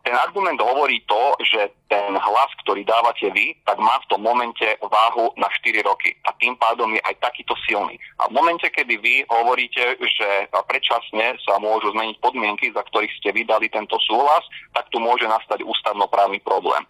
Ten 0.00 0.16
argument 0.16 0.56
hovorí 0.58 1.04
to, 1.04 1.36
že 1.44 1.70
ten 1.92 2.16
hlas, 2.16 2.50
ktorý 2.64 2.82
dávate 2.88 3.28
vy, 3.30 3.52
tak 3.68 3.76
má 3.76 4.00
v 4.00 4.08
tom 4.08 4.24
momente 4.24 4.64
váhu 4.80 5.28
na 5.36 5.46
4 5.46 5.84
roky 5.84 6.16
a 6.24 6.32
tým 6.40 6.56
pádom 6.56 6.88
je 6.96 7.02
aj 7.04 7.20
takýto 7.20 7.52
silný. 7.68 8.00
A 8.18 8.32
v 8.32 8.34
momente, 8.34 8.64
kedy 8.64 8.96
vy 8.96 9.14
hovoríte, 9.28 10.00
že 10.00 10.28
predčasne 10.66 11.36
sa 11.44 11.60
môžu 11.60 11.92
zmeniť 11.92 12.16
podmienky, 12.24 12.72
za 12.72 12.80
ktorých 12.80 13.12
ste 13.20 13.36
vydali 13.36 13.68
tento 13.68 14.00
súhlas, 14.08 14.42
tak 14.72 14.88
tu 14.88 14.98
môže 14.98 15.28
nastať 15.28 15.62
ústavnoprávny 15.62 16.40
problém 16.40 16.82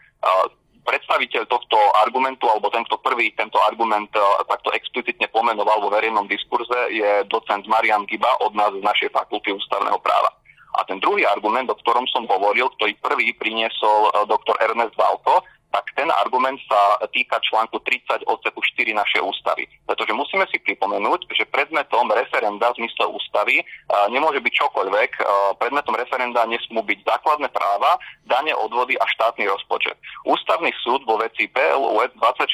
predstaviteľ 0.81 1.45
tohto 1.45 1.77
argumentu, 2.03 2.49
alebo 2.49 2.73
ten, 2.73 2.83
kto 2.89 2.99
prvý 3.05 3.31
tento 3.37 3.61
argument 3.69 4.11
takto 4.49 4.73
explicitne 4.73 5.29
pomenoval 5.29 5.77
vo 5.85 5.93
verejnom 5.93 6.25
diskurze, 6.25 6.89
je 6.91 7.23
docent 7.29 7.63
Marian 7.69 8.09
Giba 8.09 8.33
od 8.41 8.57
nás 8.57 8.73
z 8.73 8.83
našej 8.83 9.13
fakulty 9.13 9.53
ústavného 9.55 10.01
práva. 10.01 10.33
A 10.79 10.87
ten 10.87 11.03
druhý 11.03 11.27
argument, 11.27 11.67
o 11.71 11.79
ktorom 11.79 12.07
som 12.11 12.29
hovoril, 12.31 12.71
ktorý 12.79 12.95
prvý 13.03 13.35
priniesol 13.35 14.11
eh, 14.11 14.27
doktor 14.31 14.55
Ernest 14.63 14.95
Valko, 14.95 15.43
tak 15.71 15.87
ten 15.95 16.11
argument 16.11 16.59
sa 16.67 16.99
týka 17.15 17.39
článku 17.47 17.79
30 17.83 18.27
odseku 18.27 18.59
4 18.59 18.91
našej 18.91 19.23
ústavy. 19.23 19.71
Pretože 19.87 20.13
musíme 20.15 20.45
si 20.51 20.59
pripomenúť, 20.59 21.31
že 21.31 21.47
predmetom 21.47 22.11
referenda 22.11 22.75
v 22.75 22.85
zmysle 22.85 23.07
ústavy 23.11 23.63
uh, 23.63 24.11
nemôže 24.11 24.43
byť 24.43 24.53
čokoľvek. 24.67 25.11
Uh, 25.19 25.55
predmetom 25.63 25.95
referenda 25.95 26.43
nesmú 26.51 26.83
byť 26.83 26.99
základné 27.07 27.49
práva, 27.55 28.03
dane, 28.27 28.51
odvody 28.59 28.99
a 28.99 29.07
štátny 29.07 29.47
rozpočet. 29.47 29.95
Ústavný 30.27 30.75
súd 30.83 31.07
vo 31.07 31.19
veci 31.23 31.47
PLUS 31.47 32.11
24 32.19 32.51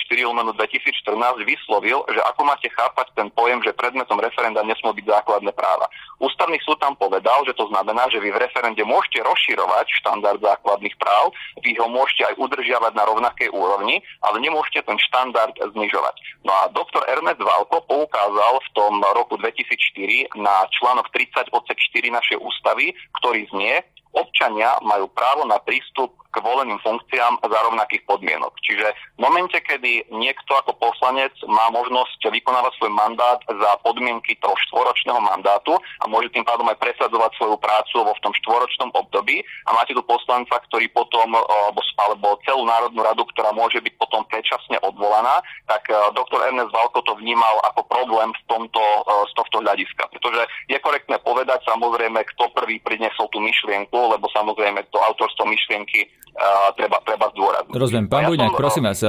2014 0.53 1.17
vyslovil, 1.49 2.05
že 2.13 2.21
ako 2.33 2.43
máte 2.45 2.69
chápať 2.69 3.13
ten 3.17 3.29
pojem, 3.33 3.65
že 3.65 3.73
predmetom 3.73 4.21
referenda 4.21 4.61
nesmú 4.67 4.93
byť 4.93 5.07
základné 5.07 5.53
práva. 5.57 5.89
Ústavný 6.21 6.61
súd 6.65 6.81
tam 6.81 6.97
povedal, 6.97 7.45
že 7.49 7.57
to 7.57 7.69
znamená, 7.73 8.09
že 8.13 8.21
vy 8.21 8.33
v 8.33 8.41
referende 8.41 8.81
môžete 8.85 9.25
rozširovať 9.25 9.87
štandard 10.05 10.41
základných 10.41 10.97
práv, 11.01 11.33
vy 11.65 11.77
ho 11.81 11.87
môžete 11.89 12.29
aj 12.29 12.35
udržiavať 12.41 12.93
na 12.97 13.05
rovnakej 13.07 13.55
úrovni, 13.55 14.03
ale 14.27 14.43
nemôžete 14.43 14.83
ten 14.83 14.99
štandard 14.99 15.55
znižovať. 15.55 16.43
No 16.43 16.51
a 16.51 16.63
doktor 16.75 17.07
Ernest 17.07 17.39
Valko 17.39 17.87
poukázal 17.87 18.59
v 18.59 18.69
tom 18.75 18.99
roku 19.15 19.39
2004 19.39 20.35
na 20.35 20.67
článok 20.75 21.09
30 21.15 21.55
odsek 21.55 21.79
4 21.95 22.11
našej 22.11 22.37
ústavy, 22.43 22.93
ktorý 23.23 23.47
znie, 23.55 23.87
občania 24.17 24.75
majú 24.83 25.07
právo 25.13 25.45
na 25.45 25.61
prístup 25.63 26.17
k 26.37 26.45
voleným 26.45 26.77
funkciám 26.85 27.41
za 27.41 27.59
rovnakých 27.73 28.05
podmienok. 28.05 28.53
Čiže 28.61 28.93
v 29.17 29.21
momente, 29.25 29.57
kedy 29.57 30.13
niekto 30.13 30.53
ako 30.53 30.77
poslanec 30.77 31.33
má 31.49 31.73
možnosť 31.73 32.29
vykonávať 32.29 32.77
svoj 32.77 32.93
mandát 32.93 33.41
za 33.49 33.71
podmienky 33.81 34.37
toho 34.45 34.53
štvoročného 34.69 35.17
mandátu 35.25 35.81
a 36.01 36.05
môže 36.05 36.29
tým 36.37 36.45
pádom 36.45 36.69
aj 36.69 36.77
presadzovať 36.77 37.33
svoju 37.41 37.57
prácu 37.57 38.05
vo 38.05 38.13
v 38.13 38.21
tom 38.21 38.33
štvoročnom 38.45 38.91
období 38.93 39.41
a 39.65 39.71
máte 39.73 39.97
tu 39.97 40.05
poslanca, 40.05 40.61
ktorý 40.69 40.93
potom, 40.93 41.33
alebo, 41.33 41.81
alebo 42.05 42.37
celú 42.45 42.69
Národnú 42.69 43.01
radu, 43.01 43.25
ktorá 43.33 43.57
môže 43.57 43.81
byť 43.81 43.95
potom 43.97 44.25
predčasne 44.29 44.77
odvolaná, 44.85 45.41
tak 45.65 45.89
doktor 46.13 46.45
Ernest 46.45 46.73
Valko 46.77 47.01
to 47.05 47.17
vnímal 47.17 47.57
ako 47.73 47.81
problém 47.89 48.33
z, 48.37 48.43
tomto, 48.51 48.83
z 49.09 49.33
tohto 49.33 49.65
hľadiska. 49.65 50.13
Pretože 50.13 50.43
je 50.69 50.79
korektné 50.81 51.17
povedať 51.25 51.65
samozrejme, 51.65 52.21
kto 52.37 52.53
prvý 52.53 52.83
priniesol 52.85 53.29
tú 53.33 53.41
myšlienku, 53.41 53.97
lebo 53.97 54.29
samozrejme 54.33 54.85
to 54.91 54.99
autorstvo 55.01 55.47
myšlienky 55.49 56.09
treba, 56.77 56.99
treba 57.05 57.27
zdôrazniť. 57.33 57.75
Rozumiem. 57.75 58.07
Pán 58.11 58.25
ja 58.27 58.31
Buďňák, 58.33 58.53
som, 58.53 58.61
prosím 58.61 58.85
vás, 58.87 59.01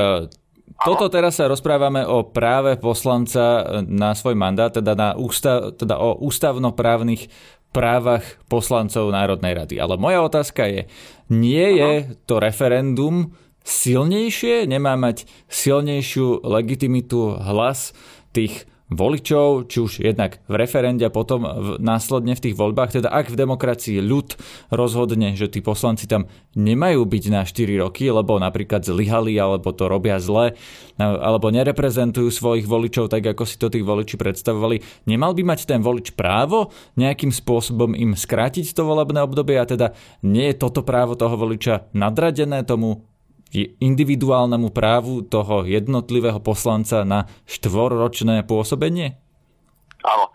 toto 0.86 1.10
teraz 1.10 1.42
sa 1.42 1.50
rozprávame 1.50 2.06
o 2.06 2.22
práve 2.22 2.78
poslanca 2.78 3.66
na 3.90 4.14
svoj 4.14 4.38
mandát, 4.38 4.70
teda, 4.70 4.94
na 4.94 5.10
ústav, 5.18 5.74
teda 5.74 5.98
o 5.98 6.22
ústavnoprávnych 6.22 7.28
právach 7.74 8.24
poslancov 8.48 9.10
Národnej 9.12 9.54
rady. 9.58 9.76
Ale 9.82 10.00
moja 10.00 10.24
otázka 10.24 10.70
je, 10.70 10.88
nie 11.34 11.68
je 11.78 12.16
to 12.26 12.40
referendum 12.40 13.36
silnejšie, 13.68 14.64
nemá 14.70 14.96
mať 14.96 15.28
silnejšiu 15.52 16.46
legitimitu 16.48 17.36
hlas 17.36 17.92
tých 18.32 18.64
voličov, 18.88 19.68
či 19.68 19.78
už 19.84 19.92
jednak 20.00 20.40
v 20.48 20.56
referende 20.56 21.04
a 21.04 21.12
potom 21.12 21.44
v, 21.44 21.68
následne 21.84 22.40
v 22.40 22.44
tých 22.48 22.56
voľbách. 22.56 22.96
Teda 22.96 23.12
ak 23.12 23.28
v 23.28 23.40
demokracii 23.40 24.00
ľud 24.00 24.40
rozhodne, 24.72 25.36
že 25.36 25.52
tí 25.52 25.60
poslanci 25.60 26.08
tam 26.08 26.32
nemajú 26.56 27.04
byť 27.04 27.24
na 27.28 27.44
4 27.44 27.84
roky, 27.84 28.08
lebo 28.08 28.40
napríklad 28.40 28.88
zlyhali, 28.88 29.36
alebo 29.36 29.76
to 29.76 29.92
robia 29.92 30.24
zle, 30.24 30.56
alebo 30.98 31.52
nereprezentujú 31.52 32.32
svojich 32.32 32.64
voličov 32.64 33.12
tak, 33.12 33.28
ako 33.28 33.44
si 33.44 33.60
to 33.60 33.68
tých 33.68 33.84
voliči 33.84 34.16
predstavovali, 34.16 35.08
nemal 35.12 35.36
by 35.36 35.44
mať 35.44 35.68
ten 35.68 35.84
volič 35.84 36.16
právo 36.16 36.72
nejakým 36.96 37.30
spôsobom 37.36 37.92
im 37.92 38.16
skrátiť 38.16 38.72
to 38.72 38.88
volebné 38.88 39.20
obdobie 39.20 39.60
a 39.60 39.68
teda 39.68 39.92
nie 40.24 40.48
je 40.50 40.60
toto 40.64 40.82
právo 40.82 41.20
toho 41.20 41.36
voliča 41.36 41.92
nadradené 41.92 42.64
tomu 42.64 43.04
individuálnemu 43.56 44.74
právu 44.74 45.24
toho 45.24 45.64
jednotlivého 45.64 46.42
poslanca 46.42 47.08
na 47.08 47.30
štvorročné 47.48 48.44
pôsobenie? 48.48 49.16
Áno. 50.04 50.34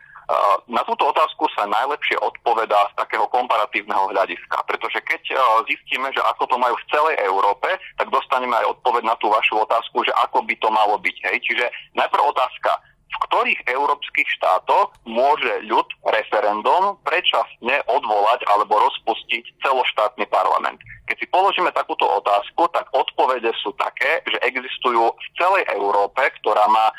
Na 0.72 0.80
túto 0.88 1.04
otázku 1.04 1.44
sa 1.52 1.68
najlepšie 1.68 2.16
odpovedá 2.16 2.88
z 2.88 3.04
takého 3.04 3.28
komparatívneho 3.28 4.08
hľadiska, 4.08 4.64
pretože 4.64 5.04
keď 5.04 5.20
zistíme, 5.68 6.08
že 6.16 6.24
ako 6.24 6.48
to 6.48 6.56
majú 6.56 6.72
v 6.72 6.88
celej 6.88 7.16
Európe, 7.20 7.68
tak 8.00 8.08
dostaneme 8.08 8.56
aj 8.56 8.80
odpoveď 8.80 9.04
na 9.04 9.16
tú 9.20 9.28
vašu 9.28 9.60
otázku, 9.60 10.00
že 10.00 10.12
ako 10.24 10.40
by 10.48 10.54
to 10.56 10.72
malo 10.72 10.96
byť. 10.96 11.16
Hej? 11.28 11.36
Čiže 11.44 11.66
najprv 11.92 12.24
otázka, 12.24 12.80
v 13.12 13.16
ktorých 13.28 13.60
európskych 13.68 14.28
štátoch 14.40 14.96
môže 15.04 15.52
ľud 15.68 15.84
referendum 16.08 16.96
predčasne 17.04 17.84
odvolať 17.86 18.40
alebo 18.48 18.80
rozpustiť 18.80 19.60
celoštátny 19.60 20.24
parlament. 20.32 20.80
Keď 21.12 21.16
si 21.18 21.26
položíme 21.28 21.68
takúto 21.76 22.08
otázku, 22.08 22.72
tak 22.72 22.88
odpovede 22.94 23.52
sú 23.60 23.76
také, 23.76 24.24
že 24.24 24.38
existujú 24.48 25.12
v 25.12 25.26
celej 25.36 25.68
Európe, 25.76 26.24
ktorá 26.40 26.64
má, 26.72 26.88
e, 26.88 26.94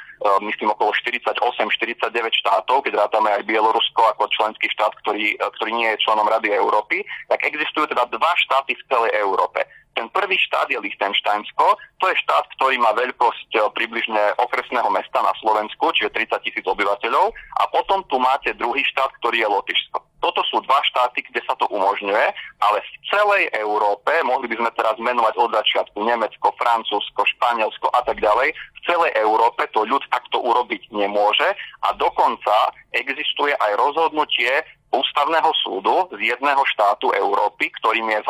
myslím, 0.53 0.69
okolo 0.75 0.93
48-49 1.01 2.13
štátov, 2.45 2.85
keď 2.85 2.93
rátame 3.07 3.33
aj 3.33 3.47
Bielorusko 3.47 4.13
ako 4.13 4.29
členský 4.29 4.69
štát, 4.75 4.93
ktorý, 5.01 5.33
e, 5.33 5.45
ktorý 5.57 5.71
nie 5.73 5.89
je 5.95 6.01
členom 6.05 6.29
Rady 6.29 6.51
Európy, 6.53 7.01
tak 7.31 7.41
existujú 7.41 7.89
teda 7.89 8.05
dva 8.11 8.33
štáty 8.37 8.77
v 8.77 8.85
celej 8.91 9.11
Európe. 9.17 9.65
Ten 9.93 10.09
prvý 10.09 10.37
štát 10.41 10.67
je 10.73 10.81
Liechtensteinsko, 10.81 11.77
to 12.01 12.05
je 12.09 12.15
štát, 12.25 12.49
ktorý 12.57 12.81
má 12.81 12.91
veľkosť 12.97 13.49
e, 13.55 13.59
približne 13.77 14.35
okresného 14.41 14.89
mesta 14.89 15.21
na 15.21 15.33
Slovensku, 15.39 15.93
čiže 15.93 16.11
30 16.11 16.43
tisíc 16.43 16.65
obyvateľov. 16.65 17.29
A 17.61 17.63
potom 17.69 18.01
tu 18.09 18.17
máte 18.17 18.51
druhý 18.57 18.81
štát, 18.89 19.13
ktorý 19.21 19.45
je 19.45 19.47
Lotyšsko. 19.47 19.97
Toto 20.23 20.41
sú 20.47 20.63
dva 20.63 20.79
štáty, 20.87 21.19
kde 21.27 21.43
sa 21.43 21.53
to 21.59 21.67
umožňuje, 21.67 22.25
ale 22.63 22.77
v 22.79 22.91
celej 23.11 23.43
Európe, 23.59 24.11
mohli 24.23 24.47
by 24.47 24.55
sme 24.55 24.71
teraz 24.71 24.95
menovať 24.95 25.35
od 25.35 25.51
začiatku 25.51 25.99
Nemecko, 25.99 26.55
Francúzsko, 26.55 27.27
Španielsko 27.37 27.91
a 27.91 28.01
tak 28.07 28.23
ďalej, 28.23 28.55
celej 28.87 29.11
Európe 29.19 29.67
to 29.71 29.83
ľud 29.87 30.03
takto 30.11 30.39
urobiť 30.39 30.91
nemôže 30.91 31.49
a 31.83 31.87
dokonca 31.95 32.75
existuje 32.93 33.51
aj 33.55 33.71
rozhodnutie 33.79 34.51
ústavného 34.93 35.49
súdu 35.65 36.05
z 36.13 36.37
jedného 36.37 36.61
štátu 36.69 37.09
Európy, 37.17 37.73
ktorým 37.81 38.13
je 38.13 38.19
z 38.21 38.29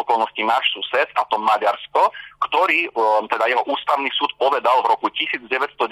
okolností 0.00 0.40
náš 0.48 0.64
sused, 0.72 1.04
a 1.12 1.22
to 1.28 1.36
Maďarsko, 1.36 2.08
ktorý, 2.48 2.88
um, 2.96 3.28
teda 3.28 3.52
jeho 3.52 3.60
ústavný 3.68 4.08
súd 4.16 4.32
povedal 4.40 4.80
v 4.80 4.96
roku 4.96 5.12
1993 5.12 5.84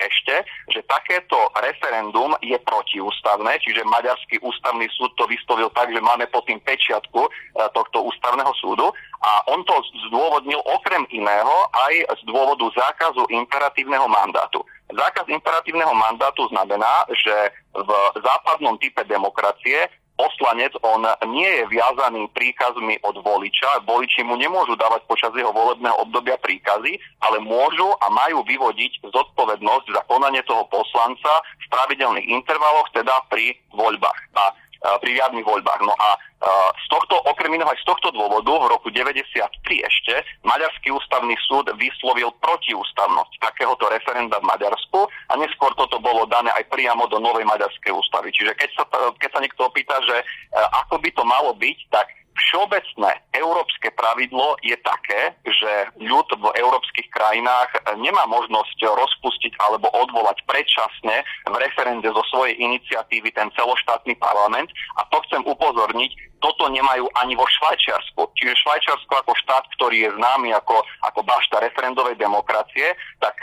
ešte, 0.00 0.34
že 0.72 0.80
takéto 0.88 1.36
referendum 1.60 2.32
je 2.40 2.56
protiústavné, 2.64 3.60
čiže 3.60 3.84
Maďarský 3.84 4.40
ústavný 4.40 4.88
súd 4.96 5.12
to 5.20 5.28
vyslovil 5.28 5.68
tak, 5.76 5.92
že 5.92 6.00
máme 6.00 6.24
pod 6.32 6.48
tým 6.48 6.58
pečiatku 6.64 7.20
uh, 7.20 7.68
tohto 7.76 8.08
ústavného 8.08 8.50
súdu. 8.56 8.88
A 9.18 9.50
on 9.50 9.66
to 9.66 9.74
zdôvodnil 10.08 10.62
okrem 10.62 11.02
iného 11.10 11.56
aj 11.74 12.16
z 12.16 12.22
dôvodu 12.30 12.64
zákazu 12.70 13.07
imperatívneho 13.28 14.08
mandátu. 14.08 14.64
Zákaz 14.88 15.28
imperatívneho 15.28 15.92
mandátu 15.92 16.48
znamená, 16.48 17.04
že 17.12 17.52
v 17.76 17.90
západnom 18.24 18.80
type 18.80 19.04
demokracie 19.04 19.88
poslanec, 20.18 20.74
on 20.82 21.06
nie 21.30 21.46
je 21.46 21.64
viazaný 21.70 22.26
príkazmi 22.34 22.98
od 23.06 23.22
voliča. 23.22 23.86
Voliči 23.86 24.26
mu 24.26 24.34
nemôžu 24.34 24.74
dávať 24.74 25.06
počas 25.06 25.30
jeho 25.30 25.54
volebného 25.54 25.94
obdobia 26.02 26.34
príkazy, 26.42 26.98
ale 27.22 27.38
môžu 27.38 27.86
a 28.02 28.10
majú 28.10 28.42
vyvodiť 28.42 29.06
zodpovednosť 29.06 29.86
za 29.94 30.02
konanie 30.10 30.42
toho 30.42 30.66
poslanca 30.66 31.30
v 31.62 31.66
pravidelných 31.70 32.26
intervaloch, 32.26 32.90
teda 32.90 33.14
pri 33.30 33.54
voľbách. 33.70 34.20
A 34.34 34.50
pri 34.78 35.10
riadnych 35.18 35.46
voľbách. 35.46 35.82
No 35.82 35.94
a 35.94 36.08
z 36.70 36.86
tohto, 36.86 37.18
okrem 37.26 37.58
iného 37.58 37.66
aj 37.66 37.82
z 37.82 37.86
tohto 37.90 38.14
dôvodu 38.14 38.46
v 38.46 38.70
roku 38.70 38.88
93 38.94 39.42
ešte 39.82 40.14
Maďarský 40.46 40.94
ústavný 40.94 41.34
súd 41.50 41.66
vyslovil 41.74 42.30
protiústavnosť 42.38 43.42
takéhoto 43.42 43.90
referenda 43.90 44.38
v 44.38 44.46
Maďarsku 44.46 45.02
a 45.04 45.34
neskôr 45.34 45.74
toto 45.74 45.98
bolo 45.98 46.30
dané 46.30 46.54
aj 46.54 46.70
priamo 46.70 47.10
do 47.10 47.18
novej 47.18 47.42
maďarskej 47.42 47.90
ústavy. 47.90 48.30
Čiže 48.30 48.54
keď 48.54 48.70
sa, 48.78 48.84
keď 49.18 49.30
sa 49.34 49.42
niekto 49.42 49.66
opýta, 49.66 49.98
že 50.06 50.22
ako 50.86 51.02
by 51.02 51.10
to 51.10 51.22
malo 51.26 51.50
byť, 51.58 51.78
tak 51.90 52.06
Všeobecné 52.38 53.10
európske 53.34 53.90
pravidlo 53.98 54.54
je 54.62 54.78
také, 54.86 55.34
že 55.42 55.72
ľud 55.98 56.28
v 56.38 56.44
európskych 56.54 57.10
krajinách 57.10 57.98
nemá 57.98 58.24
možnosť 58.30 58.78
rozpustiť 58.78 59.58
alebo 59.58 59.90
odvolať 59.90 60.38
predčasne 60.46 61.26
v 61.50 61.54
referende 61.58 62.06
zo 62.06 62.22
svojej 62.30 62.54
iniciatívy 62.62 63.34
ten 63.34 63.50
celoštátny 63.58 64.14
parlament 64.22 64.70
a 64.96 65.04
to 65.10 65.18
chcem 65.26 65.42
upozorniť, 65.42 66.38
toto 66.38 66.70
nemajú 66.70 67.10
ani 67.18 67.34
vo 67.34 67.42
Švajčiarsku. 67.46 68.30
Čiže 68.38 68.62
Švajčiarsko 68.62 69.12
ako 69.26 69.32
štát, 69.42 69.64
ktorý 69.74 70.06
je 70.06 70.10
známy 70.14 70.54
ako, 70.54 70.86
ako 71.02 71.20
bašta 71.26 71.58
referendovej 71.58 72.14
demokracie, 72.14 72.94
tak 73.18 73.34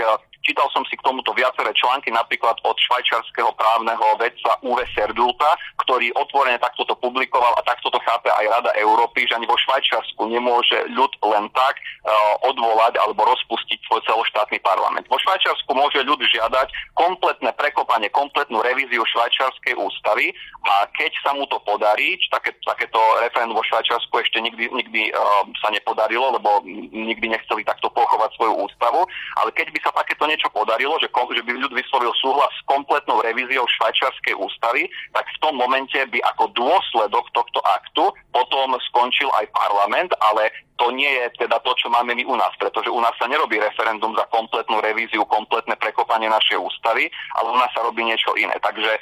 Čítal 0.45 0.69
som 0.69 0.85
si 0.85 0.93
k 0.93 1.01
tomuto 1.01 1.33
viaceré 1.33 1.73
články, 1.73 2.13
napríklad 2.13 2.61
od 2.61 2.77
švajčarského 2.77 3.49
právneho 3.57 4.13
vedca 4.21 4.61
Uwe 4.61 4.85
Serdulta, 4.93 5.57
ktorý 5.81 6.13
otvorene 6.13 6.61
takto 6.61 6.85
to 6.85 6.93
publikoval 7.01 7.53
a 7.57 7.65
takto 7.65 7.89
to 7.89 7.97
chápe 8.05 8.29
aj 8.29 8.45
Rada 8.49 8.71
Európy, 8.77 9.25
že 9.25 9.35
ani 9.37 9.49
vo 9.49 9.57
Švajčiarsku 9.57 10.21
nemôže 10.29 10.85
ľud 10.93 11.11
len 11.25 11.49
tak 11.53 11.77
uh, 11.77 12.37
odvolať 12.45 12.97
alebo 13.01 13.25
rozpustiť 13.25 13.81
svoj 13.89 14.01
celoštátny 14.05 14.61
parlament. 14.61 15.09
Vo 15.09 15.17
Švajčiarsku 15.17 15.71
môže 15.73 16.05
ľud 16.05 16.21
žiadať 16.21 16.67
kompletné 16.93 17.49
prekopanie, 17.57 17.84
kompletnú 18.11 18.63
revíziu 18.63 19.03
švajčiarskej 19.03 19.75
ústavy 19.75 20.31
a 20.65 20.89
keď 20.95 21.11
sa 21.21 21.31
mu 21.37 21.45
to 21.47 21.61
podarí, 21.61 22.17
také, 22.33 22.55
takéto 22.65 22.97
referendum 23.21 23.55
vo 23.55 23.65
Švajčiarsku 23.65 24.11
ešte 24.21 24.41
nikdy, 24.41 24.71
nikdy 24.71 25.13
uh, 25.13 25.45
sa 25.61 25.69
nepodarilo, 25.69 26.33
lebo 26.35 26.65
nikdy 26.91 27.31
nechceli 27.31 27.61
takto 27.63 27.91
pochovať 27.93 28.33
svoju 28.35 28.53
ústavu, 28.65 29.05
ale 29.41 29.49
keď 29.53 29.69
by 29.71 29.79
sa 29.83 29.91
takéto 29.93 30.25
niečo 30.25 30.49
podarilo, 30.49 30.97
že, 30.97 31.07
že 31.11 31.43
by 31.45 31.51
ľud 31.53 31.73
vyslovil 31.73 32.11
súhlas 32.19 32.51
s 32.55 32.65
kompletnou 32.65 33.21
revíziou 33.21 33.67
švajčiarskej 33.77 34.35
ústavy, 34.35 34.89
tak 35.13 35.25
v 35.29 35.41
tom 35.43 35.55
momente 35.59 35.97
by 35.97 36.19
ako 36.35 36.51
dôsledok 36.57 37.25
tohto 37.31 37.59
aktu 37.61 38.05
potom 38.33 38.73
skončil 38.91 39.29
aj 39.37 39.47
parlament, 39.53 40.11
ale 40.19 40.51
to 40.75 40.91
nie 40.91 41.07
je 41.07 41.47
teda 41.47 41.59
to, 41.63 41.71
čo 41.79 41.87
máme 41.87 42.15
my 42.15 42.23
u 42.27 42.35
nás, 42.35 42.51
pretože 42.59 42.91
u 42.91 42.99
nás 42.99 43.15
sa 43.15 43.31
nerobí 43.31 43.59
referendum 43.59 44.11
za 44.15 44.27
kompletnú 44.27 44.83
revíziu, 44.83 45.23
kompletné 45.27 45.79
prekopanie 45.79 46.27
našej 46.27 46.59
ústavy, 46.59 47.07
ale 47.39 47.47
u 47.51 47.57
nás 47.57 47.71
sa 47.71 47.83
robí 47.83 48.03
niečo 48.03 48.35
iné. 48.35 48.55
Takže 48.59 48.91
e, 48.91 48.99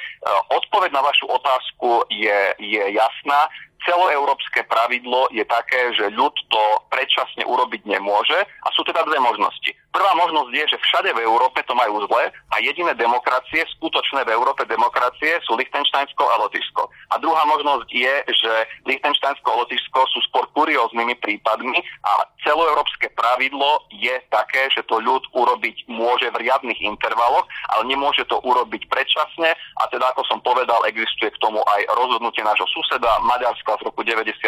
odpoveď 0.54 0.94
na 0.94 1.02
vašu 1.02 1.26
otázku 1.26 2.06
je, 2.10 2.54
je 2.62 2.82
jasná 2.94 3.50
celoeurópske 3.84 4.64
pravidlo 4.64 5.28
je 5.28 5.44
také, 5.44 5.92
že 5.92 6.14
ľud 6.16 6.32
to 6.48 6.62
predčasne 6.88 7.44
urobiť 7.44 7.84
nemôže 7.84 8.40
a 8.40 8.68
sú 8.72 8.80
teda 8.84 9.04
dve 9.04 9.20
možnosti. 9.20 9.70
Prvá 9.94 10.10
možnosť 10.18 10.50
je, 10.50 10.64
že 10.74 10.82
všade 10.82 11.14
v 11.14 11.22
Európe 11.22 11.62
to 11.70 11.74
majú 11.78 12.02
zle 12.10 12.26
a 12.50 12.56
jediné 12.58 12.98
demokracie, 12.98 13.62
skutočné 13.78 14.26
v 14.26 14.34
Európe 14.34 14.66
demokracie 14.66 15.38
sú 15.46 15.54
Liechtensteinsko 15.54 16.18
a 16.18 16.42
Lotyšsko. 16.42 16.82
A 17.14 17.22
druhá 17.22 17.46
možnosť 17.46 17.86
je, 17.94 18.14
že 18.34 18.52
Liechtensteinsko 18.90 19.46
a 19.46 19.58
Lotyšsko 19.62 20.00
sú 20.10 20.18
skôr 20.26 20.50
kurióznymi 20.50 21.14
prípadmi 21.22 21.78
a 22.10 22.26
celoeurópske 22.42 23.14
pravidlo 23.14 23.86
je 23.94 24.18
také, 24.34 24.66
že 24.74 24.82
to 24.90 24.98
ľud 24.98 25.22
urobiť 25.30 25.86
môže 25.86 26.26
v 26.34 26.42
riadnych 26.42 26.82
intervaloch, 26.82 27.46
ale 27.78 27.86
nemôže 27.86 28.26
to 28.26 28.42
urobiť 28.42 28.90
predčasne 28.90 29.54
a 29.54 29.82
teda 29.94 30.10
ako 30.10 30.26
som 30.26 30.42
povedal, 30.42 30.82
existuje 30.90 31.30
k 31.30 31.38
tomu 31.38 31.62
aj 31.62 31.86
rozhodnutie 31.94 32.42
nášho 32.42 32.66
suseda 32.74 33.22
Maďarska 33.22 33.78
z 33.78 33.86
roku 33.86 34.02
93, 34.02 34.42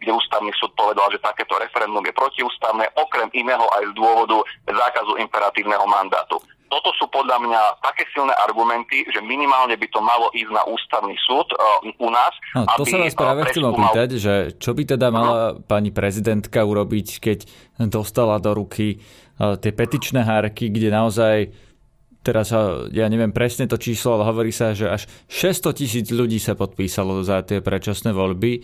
kde 0.00 0.10
ústavný 0.16 0.48
súd 0.56 0.72
povedal, 0.80 1.12
že 1.12 1.20
takéto 1.20 1.60
referendum 1.60 2.00
je 2.08 2.16
protiústavné, 2.16 2.88
okrem 2.96 3.28
iného 3.36 3.68
aj 3.76 3.84
z 3.84 3.92
dôvodu 3.92 4.40
zákazu 4.78 5.18
imperatívneho 5.18 5.82
mandátu. 5.90 6.38
Toto 6.68 6.92
sú 7.00 7.08
podľa 7.08 7.40
mňa 7.40 7.62
také 7.80 8.04
silné 8.12 8.36
argumenty, 8.44 9.08
že 9.08 9.24
minimálne 9.24 9.72
by 9.80 9.88
to 9.88 10.04
malo 10.04 10.28
ísť 10.36 10.52
na 10.52 10.62
ústavný 10.68 11.16
súd 11.24 11.48
uh, 11.56 11.80
u 11.96 12.08
nás. 12.12 12.32
No, 12.52 12.68
to 12.76 12.84
aby, 12.84 12.92
sa 12.92 12.98
vás 13.00 13.16
práve 13.16 13.40
chcem 13.48 13.64
opýtať, 13.64 14.08
že 14.20 14.34
čo 14.60 14.76
by 14.76 14.82
teda 14.84 15.08
mala 15.08 15.56
no. 15.56 15.64
pani 15.64 15.88
prezidentka 15.88 16.60
urobiť, 16.68 17.08
keď 17.24 17.38
dostala 17.88 18.36
do 18.36 18.52
ruky 18.52 19.00
uh, 19.40 19.56
tie 19.56 19.72
petičné 19.72 20.20
hárky, 20.28 20.68
kde 20.68 20.92
naozaj 20.92 21.36
teraz 22.20 22.52
ja 22.92 23.06
neviem 23.08 23.32
presne 23.32 23.64
to 23.64 23.80
číslo, 23.80 24.20
ale 24.20 24.28
hovorí 24.28 24.52
sa, 24.52 24.76
že 24.76 24.92
až 24.92 25.08
600 25.32 25.72
tisíc 25.72 26.06
ľudí 26.12 26.36
sa 26.36 26.52
podpísalo 26.52 27.24
za 27.24 27.40
tie 27.40 27.64
predčasné 27.64 28.12
voľby. 28.12 28.60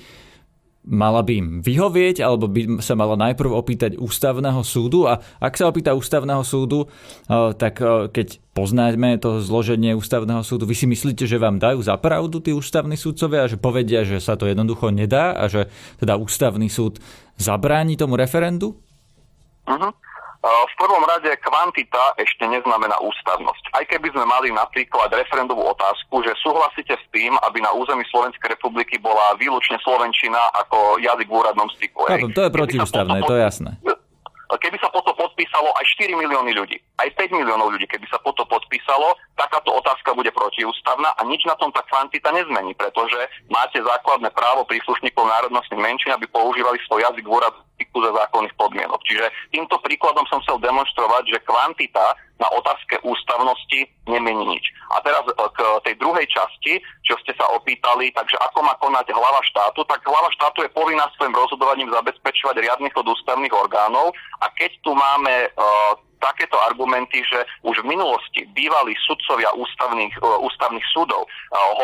Mala 0.84 1.24
by 1.24 1.32
im 1.32 1.48
vyhovieť, 1.64 2.20
alebo 2.20 2.44
by 2.44 2.84
sa 2.84 2.92
mala 2.92 3.16
najprv 3.16 3.56
opýtať 3.56 3.96
ústavného 3.96 4.60
súdu 4.60 5.08
a 5.08 5.16
ak 5.40 5.56
sa 5.56 5.72
opýta 5.72 5.96
ústavného 5.96 6.44
súdu, 6.44 6.92
tak 7.56 7.80
keď 8.12 8.36
poznáme 8.52 9.16
to 9.16 9.40
zloženie 9.40 9.96
ústavného 9.96 10.44
súdu, 10.44 10.68
vy 10.68 10.76
si 10.76 10.84
myslíte, 10.84 11.24
že 11.24 11.40
vám 11.40 11.56
dajú 11.56 11.80
za 11.80 11.96
pravdu 11.96 12.44
tí 12.44 12.52
ústavní 12.52 13.00
súdcovia 13.00 13.48
a 13.48 13.50
že 13.50 13.56
povedia, 13.56 14.04
že 14.04 14.20
sa 14.20 14.36
to 14.36 14.44
jednoducho 14.44 14.92
nedá 14.92 15.32
a 15.32 15.48
že 15.48 15.72
teda 16.04 16.20
ústavný 16.20 16.68
súd 16.68 17.00
zabráni 17.40 17.96
tomu 17.96 18.20
referendu? 18.20 18.76
Uh-huh. 19.64 19.88
V 20.44 20.74
prvom 20.76 21.00
rade 21.08 21.32
kvantita 21.40 22.20
ešte 22.20 22.44
neznamená 22.44 23.00
ústavnosť. 23.00 23.64
Aj 23.80 23.84
keby 23.88 24.12
sme 24.12 24.28
mali 24.28 24.52
napríklad 24.52 25.08
referendovú 25.08 25.64
otázku, 25.72 26.20
že 26.20 26.36
súhlasíte 26.44 27.00
s 27.00 27.04
tým, 27.16 27.32
aby 27.48 27.64
na 27.64 27.72
území 27.72 28.04
Slovenskej 28.12 28.52
republiky 28.52 29.00
bola 29.00 29.32
výlučne 29.40 29.80
Slovenčina 29.80 30.52
ako 30.60 31.00
jazyk 31.00 31.32
v 31.32 31.36
úradnom 31.40 31.68
styku. 31.80 32.04
No, 32.12 32.28
to 32.28 32.44
je 32.44 32.52
protiústavné, 32.52 33.24
to 33.24 33.40
je 33.40 33.40
jasné. 33.40 33.72
Keby 34.54 34.78
sa 34.78 34.92
potom 34.92 35.16
podpísalo 35.18 35.72
aj 35.76 35.84
4 35.98 36.14
milióny 36.14 36.52
ľudí, 36.54 36.78
aj 37.00 37.10
5 37.18 37.36
miliónov 37.36 37.74
ľudí, 37.74 37.90
keby 37.90 38.06
sa 38.06 38.22
potom 38.22 38.46
podpísalo, 38.46 39.18
takáto 39.34 39.72
otázka 39.74 40.14
bude 40.14 40.30
protiústavná 40.30 41.10
a 41.16 41.26
nič 41.26 41.42
na 41.48 41.58
tom 41.58 41.74
tá 41.74 41.82
kvantita 41.90 42.30
nezmení, 42.30 42.72
pretože 42.78 43.18
máte 43.50 43.82
základné 43.82 44.30
právo 44.30 44.62
príslušníkov 44.68 45.26
národnostných 45.26 45.80
menšín, 45.82 46.14
aby 46.14 46.30
používali 46.30 46.78
svoj 46.86 47.02
jazyk 47.02 47.26
v 47.26 47.34
úrad 47.34 47.54
za 47.78 48.10
zákonných 48.10 48.54
podmienok. 48.58 49.00
Čiže 49.06 49.26
týmto 49.54 49.78
príkladom 49.82 50.26
som 50.30 50.42
chcel 50.42 50.58
demonstrovať, 50.62 51.30
že 51.30 51.46
kvantita 51.46 52.14
na 52.42 52.48
otázke 52.50 52.98
ústavnosti 53.06 53.86
nemení 54.10 54.58
nič. 54.58 54.64
A 54.90 54.98
teraz 55.06 55.22
e, 55.26 55.34
k 55.34 55.58
tej 55.86 55.94
druhej 56.02 56.26
časti, 56.26 56.82
čo 57.06 57.14
ste 57.22 57.32
sa 57.38 57.46
opýtali, 57.54 58.10
takže 58.10 58.34
ako 58.50 58.66
má 58.66 58.74
konať 58.82 59.14
hlava 59.14 59.38
štátu, 59.46 59.86
tak 59.86 60.02
hlava 60.02 60.26
štátu 60.34 60.66
je 60.66 60.74
povinná 60.74 61.06
svojim 61.14 61.34
rozhodovaním 61.34 61.94
zabezpečovať 61.94 62.56
riadny 62.58 62.90
chod 62.90 63.06
ústavných 63.06 63.54
orgánov 63.54 64.10
a 64.42 64.50
keď 64.58 64.70
tu 64.82 64.92
máme 64.92 65.50
uh, 65.54 65.94
takéto 66.24 66.56
argumenty, 66.64 67.20
že 67.28 67.44
už 67.68 67.84
v 67.84 67.92
minulosti 67.92 68.48
bývalí 68.56 68.96
sudcovia 69.04 69.52
ústavných, 69.52 70.16
e, 70.16 70.24
ústavných 70.24 70.86
súdov 70.96 71.28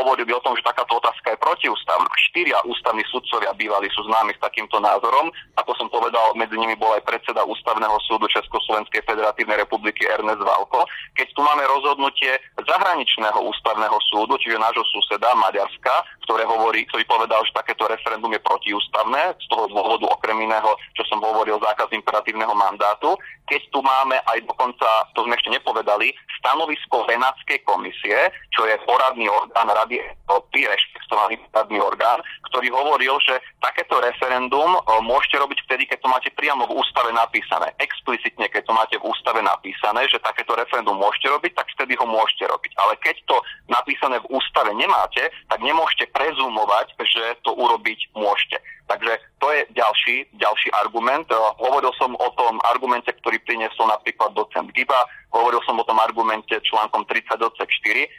hovorili 0.00 0.32
o 0.32 0.40
tom, 0.40 0.56
že 0.56 0.64
takáto 0.64 0.96
otázka 0.96 1.36
je 1.36 1.38
protiústavná. 1.42 2.08
Štyria 2.32 2.58
ústavní 2.64 3.04
sudcovia 3.12 3.52
bývalí 3.54 3.86
sú 3.92 4.02
známi 4.08 4.32
s 4.34 4.40
takýmto 4.42 4.80
názorom. 4.80 5.30
Ako 5.60 5.76
som 5.76 5.92
povedal, 5.92 6.32
medzi 6.34 6.56
nimi 6.56 6.74
bol 6.74 6.90
aj 6.96 7.04
predseda 7.04 7.44
Ústavného 7.44 7.94
súdu 8.06 8.26
Československej 8.30 9.02
federatívnej 9.04 9.60
republiky 9.60 10.06
Ernest 10.08 10.42
Valko. 10.42 10.86
Keď 11.14 11.28
tu 11.36 11.40
máme 11.44 11.62
rozhodnutie 11.66 12.38
zahraničného 12.58 13.38
ústavného 13.50 13.98
súdu, 14.10 14.38
čiže 14.40 14.58
nášho 14.58 14.82
suseda 14.90 15.34
Maďarska, 15.36 15.94
ktoré 16.26 16.46
hovorí, 16.46 16.86
ktorý 16.86 17.04
povedal, 17.06 17.42
že 17.42 17.54
takéto 17.54 17.90
referendum 17.90 18.30
je 18.30 18.42
protiústavné, 18.42 19.34
z 19.38 19.46
toho 19.50 19.66
dôvodu 19.70 20.06
okrem 20.10 20.46
iného, 20.46 20.70
čo 20.94 21.02
som 21.10 21.18
hovoril, 21.18 21.58
zákaz 21.58 21.90
imperatívneho 21.90 22.54
mandátu. 22.54 23.18
Keď 23.50 23.62
tu 23.74 23.82
máme 23.82 24.14
aj 24.36 24.46
dokonca, 24.46 24.88
to 25.14 25.26
sme 25.26 25.34
ešte 25.34 25.50
nepovedali, 25.50 26.14
stanovisko 26.40 27.04
Benátskej 27.04 27.60
komisie, 27.66 28.16
čo 28.54 28.64
je 28.64 28.76
poradný 28.88 29.28
orgán 29.28 29.68
Rady 29.68 30.00
Európy, 30.00 30.64
rešpektovaný 30.64 31.36
poradný 31.50 31.78
orgán, 31.82 32.20
ktorý 32.50 32.72
hovoril, 32.72 33.18
že 33.22 33.38
takéto 33.60 34.00
referendum 34.00 34.80
môžete 35.04 35.36
robiť 35.38 35.58
vtedy, 35.68 35.82
keď 35.86 35.98
to 36.02 36.08
máte 36.08 36.30
priamo 36.34 36.64
v 36.66 36.80
ústave 36.80 37.12
napísané. 37.12 37.70
Explicitne, 37.78 38.48
keď 38.48 38.62
to 38.66 38.72
máte 38.72 38.96
v 38.96 39.06
ústave 39.06 39.44
napísané, 39.44 40.08
že 40.08 40.22
takéto 40.22 40.56
referendum 40.56 40.96
môžete 40.96 41.28
robiť, 41.30 41.52
tak 41.54 41.66
vtedy 41.76 41.94
ho 41.98 42.06
môžete 42.08 42.48
robiť. 42.48 42.72
Ale 42.80 42.96
keď 43.04 43.16
to 43.28 43.36
napísané 43.68 44.18
v 44.24 44.30
ústave 44.32 44.72
nemáte, 44.74 45.28
tak 45.46 45.60
nemôžete 45.60 46.10
prezumovať, 46.10 46.96
že 47.04 47.36
to 47.44 47.54
urobiť 47.54 48.14
môžete. 48.16 48.58
Takže 48.90 49.22
to 49.38 49.46
je 49.54 49.62
ďalší, 49.70 50.16
ďalší 50.34 50.68
argument. 50.82 51.30
Eh, 51.30 51.38
hovoril 51.62 51.94
som 51.94 52.10
o 52.18 52.28
tom 52.34 52.58
argumente, 52.66 53.14
ktorý 53.22 53.38
priniesol 53.46 53.86
napríklad 53.86 54.34
docent 54.34 54.66
Giba, 54.74 55.06
hovoril 55.30 55.62
som 55.62 55.78
o 55.78 55.86
tom 55.86 56.02
argumente 56.02 56.58
článkom 56.58 57.06
30 57.06 57.38
4, 57.38 57.70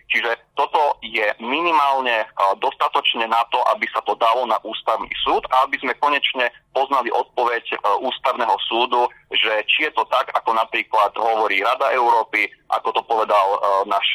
čiže 0.08 0.32
toto 0.56 0.96
je 1.04 1.28
minimálne 1.44 2.24
eh, 2.24 2.28
dostatočne 2.64 3.28
na 3.28 3.44
to, 3.52 3.60
aby 3.76 3.84
sa 3.92 4.00
to 4.08 4.16
dalo 4.16 4.48
na 4.48 4.56
ústavný 4.64 5.12
súd 5.28 5.44
a 5.52 5.68
aby 5.68 5.76
sme 5.84 6.00
konečne 6.00 6.48
poznali 6.72 7.12
odpoveď 7.12 7.76
eh, 7.76 7.78
ústavného 8.08 8.56
súdu, 8.72 9.12
že 9.36 9.68
či 9.68 9.86
je 9.86 9.92
to 9.92 10.08
tak, 10.08 10.32
ako 10.40 10.56
napríklad 10.56 11.12
hovorí 11.20 11.60
Rada 11.60 11.92
Európy, 11.92 12.48
ako 12.72 12.96
to 12.96 13.02
povedal 13.04 13.48
náš 13.88 14.08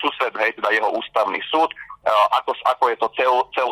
sused, 0.00 0.32
hej, 0.36 0.52
teda 0.56 0.68
jeho 0.72 0.88
ústavný 0.92 1.40
súd, 1.48 1.72
ako, 2.36 2.52
ako 2.64 2.84
je 2.92 2.96
to 3.00 3.08
cel, 3.16 3.34
cel 3.56 3.68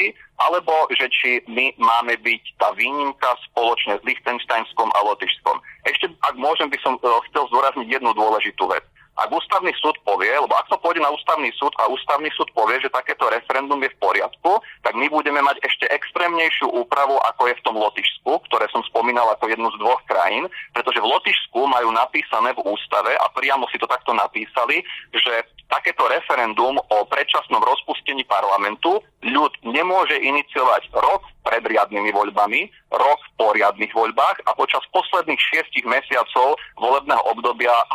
európsky, 0.00 0.16
alebo 0.40 0.72
že 0.96 1.06
či 1.12 1.30
my 1.48 1.76
máme 1.76 2.16
byť 2.24 2.42
tá 2.56 2.72
výnimka 2.72 3.28
spoločne 3.52 4.00
s 4.00 4.06
Liechtensteinskom 4.08 4.88
a 4.88 4.98
Lotyšskom. 5.04 5.60
Ešte, 5.84 6.08
ak 6.24 6.34
môžem, 6.40 6.72
by 6.72 6.78
som 6.80 6.96
uh, 7.00 7.20
chcel 7.30 7.44
zdôrazniť 7.52 8.00
jednu 8.00 8.10
dôležitú 8.16 8.64
vec. 8.68 8.84
Ak 9.20 9.28
ústavný 9.28 9.68
súd 9.76 10.00
povie, 10.00 10.32
lebo 10.32 10.48
ak 10.56 10.72
to 10.72 10.80
pôjde 10.80 11.04
na 11.04 11.12
ústavný 11.12 11.52
súd 11.60 11.76
a 11.76 11.92
ústavný 11.92 12.32
súd 12.32 12.48
povie, 12.56 12.80
že 12.80 12.88
takéto 12.88 13.28
referendum 13.28 13.76
je 13.84 13.92
v 13.92 14.00
poriadku, 14.00 14.64
tak 14.80 14.96
my 14.96 15.12
budeme 15.12 15.44
mať 15.44 15.60
ešte 15.60 15.84
extrémnejšiu 15.92 16.72
úpravu, 16.72 17.20
ako 17.28 17.52
je 17.52 17.58
v 17.60 17.64
tom 17.68 17.76
Lotyšsku, 17.76 18.32
ktoré 18.48 18.64
som 18.72 18.80
spomínal 18.88 19.28
ako 19.36 19.52
jednu 19.52 19.68
z 19.76 19.80
dvoch 19.80 20.00
krajín, 20.08 20.48
pretože 20.72 21.04
v 21.04 21.10
Lotyšsku 21.12 21.60
majú 21.68 21.92
napísané 21.92 22.56
v 22.56 22.64
ústave 22.64 23.12
a 23.20 23.28
priamo 23.36 23.68
si 23.68 23.76
to 23.76 23.84
takto 23.84 24.16
napísali, 24.16 24.80
že 25.12 25.44
takéto 25.68 26.08
referendum 26.08 26.80
o 26.80 26.98
predčasnom 27.06 27.62
rozpustení 27.62 28.24
parlamentu 28.24 29.04
ľud 29.20 29.52
nemôže 29.68 30.16
iniciovať 30.16 30.90
rok 30.96 31.22
pred 31.40 31.62
riadnymi 31.64 32.12
voľbami, 32.12 32.68
rok 32.90 33.20
po 33.38 33.54
riadnych 33.56 33.94
voľbách 33.94 34.44
a 34.44 34.52
počas 34.52 34.82
posledných 34.90 35.38
šiestich 35.38 35.86
mesiacov 35.86 36.58
volebného 36.76 37.22
obdobia 37.30 37.72
e, 37.72 37.86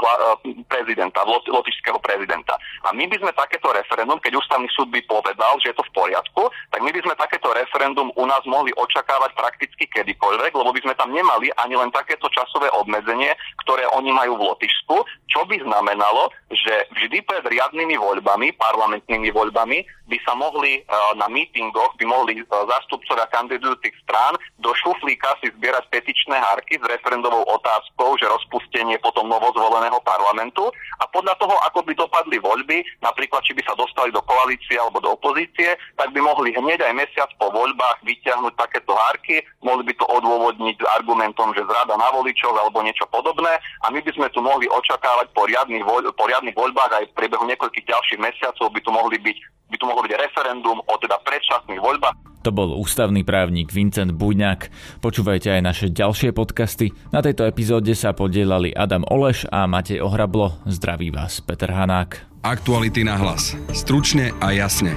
prezidenta, 0.66 1.22
lotišského 1.28 2.00
prezidenta. 2.02 2.58
A 2.88 2.96
my 2.96 3.06
by 3.06 3.18
sme 3.22 3.32
takéto 3.36 3.70
referendum, 3.76 4.18
keď 4.18 4.40
ústavný 4.40 4.66
súd 4.74 4.90
by 4.90 5.04
povedal, 5.06 5.60
že 5.62 5.72
je 5.72 5.78
to 5.78 5.86
v 5.92 5.96
poriadku, 5.96 6.50
tak 6.72 6.80
my 6.82 6.90
by 6.90 7.00
sme 7.04 7.14
takéto 7.20 7.52
referendum 7.54 8.10
u 8.16 8.26
nás 8.26 8.42
mohli 8.48 8.72
očakávať 8.74 9.36
prakticky 9.38 9.86
kedykoľvek, 9.92 10.52
lebo 10.56 10.72
by 10.74 10.82
sme 10.82 10.96
tam 10.98 11.14
nemali 11.14 11.52
ani 11.62 11.76
len 11.78 11.92
takéto 11.94 12.32
časové 12.32 12.72
obmedzenie, 12.74 13.36
ktoré 13.68 13.86
oni 13.94 14.10
majú 14.16 14.40
v 14.40 14.46
Lotyšsku, 14.56 14.96
čo 15.30 15.44
by 15.46 15.60
znamenalo, 15.60 16.32
že 16.48 16.88
vždy 16.96 17.20
pred 17.28 17.44
riadnymi 17.44 18.00
voľbami, 18.00 18.56
parlamentnými 18.56 19.30
voľbami, 19.36 19.84
by 20.08 20.18
sa 20.24 20.38
mohli 20.38 20.80
e, 20.80 20.82
na 21.20 21.28
mítingoch, 21.28 21.98
by 22.00 22.06
mohli 22.08 22.40
e, 22.40 22.44
zastupcovia 22.46 23.28
kandidujúcich 23.36 23.96
strán 24.08 24.40
do 24.64 24.72
šuflíka 24.80 25.36
si 25.44 25.52
zbierať 25.52 25.92
petičné 25.92 26.40
hárky 26.40 26.80
s 26.80 26.86
referendovou 26.88 27.44
otázkou, 27.52 28.16
že 28.16 28.32
rozpustenie 28.32 28.96
potom 29.04 29.28
novozvoleného 29.28 30.00
parlamentu. 30.08 30.72
A 31.04 31.06
podľa 31.12 31.36
toho, 31.36 31.56
ako 31.68 31.84
by 31.84 31.94
dopadli 32.00 32.40
voľby, 32.40 32.80
napríklad 33.04 33.44
či 33.44 33.52
by 33.52 33.62
sa 33.68 33.76
dostali 33.76 34.16
do 34.16 34.24
koalície 34.24 34.80
alebo 34.80 35.04
do 35.04 35.12
opozície, 35.12 35.76
tak 36.00 36.16
by 36.16 36.20
mohli 36.24 36.56
hneď 36.56 36.88
aj 36.88 36.94
mesiac 36.96 37.30
po 37.36 37.52
voľbách 37.52 38.00
vyťahnuť 38.08 38.54
takéto 38.56 38.96
hárky, 38.96 39.44
mohli 39.60 39.84
by 39.84 39.94
to 40.00 40.06
odôvodniť 40.08 40.78
argumentom, 40.96 41.52
že 41.52 41.68
zrada 41.68 42.00
na 42.00 42.08
voličov 42.16 42.56
alebo 42.56 42.80
niečo 42.80 43.04
podobné. 43.12 43.60
A 43.84 43.92
my 43.92 44.00
by 44.00 44.12
sme 44.16 44.28
tu 44.32 44.40
mohli 44.40 44.72
očakávať 44.72 45.28
po 45.36 45.44
riadnych, 45.44 45.84
voľ, 45.84 46.16
po 46.16 46.26
riadnych 46.32 46.56
voľbách 46.56 47.04
aj 47.04 47.06
v 47.12 47.16
priebehu 47.20 47.44
niekoľkých 47.52 47.90
ďalších 47.90 48.20
mesiacov 48.24 48.72
by 48.72 48.80
tu 48.80 48.90
mohli 48.96 49.18
byť 49.20 49.38
by 49.70 49.76
tu 49.78 49.86
mohlo 49.90 50.06
byť 50.06 50.14
referendum 50.16 50.78
o 50.80 50.94
teda 51.02 51.18
predčasných 51.26 51.82
voľbách. 51.82 52.16
To 52.46 52.54
bol 52.54 52.78
ústavný 52.78 53.26
právnik 53.26 53.74
Vincent 53.74 54.14
Buďňák. 54.14 54.70
Počúvajte 55.02 55.50
aj 55.58 55.62
naše 55.66 55.88
ďalšie 55.90 56.30
podcasty. 56.30 56.94
Na 57.10 57.26
tejto 57.26 57.42
epizóde 57.50 57.98
sa 57.98 58.14
podielali 58.14 58.70
Adam 58.70 59.02
Oleš 59.10 59.50
a 59.50 59.66
Matej 59.66 60.06
Ohrablo. 60.06 60.62
Zdraví 60.70 61.10
vás 61.10 61.42
Peter 61.42 61.74
Hanák. 61.74 62.22
Aktuality 62.46 63.02
na 63.02 63.18
hlas. 63.18 63.58
Stručne 63.74 64.30
a 64.38 64.54
jasne. 64.54 64.94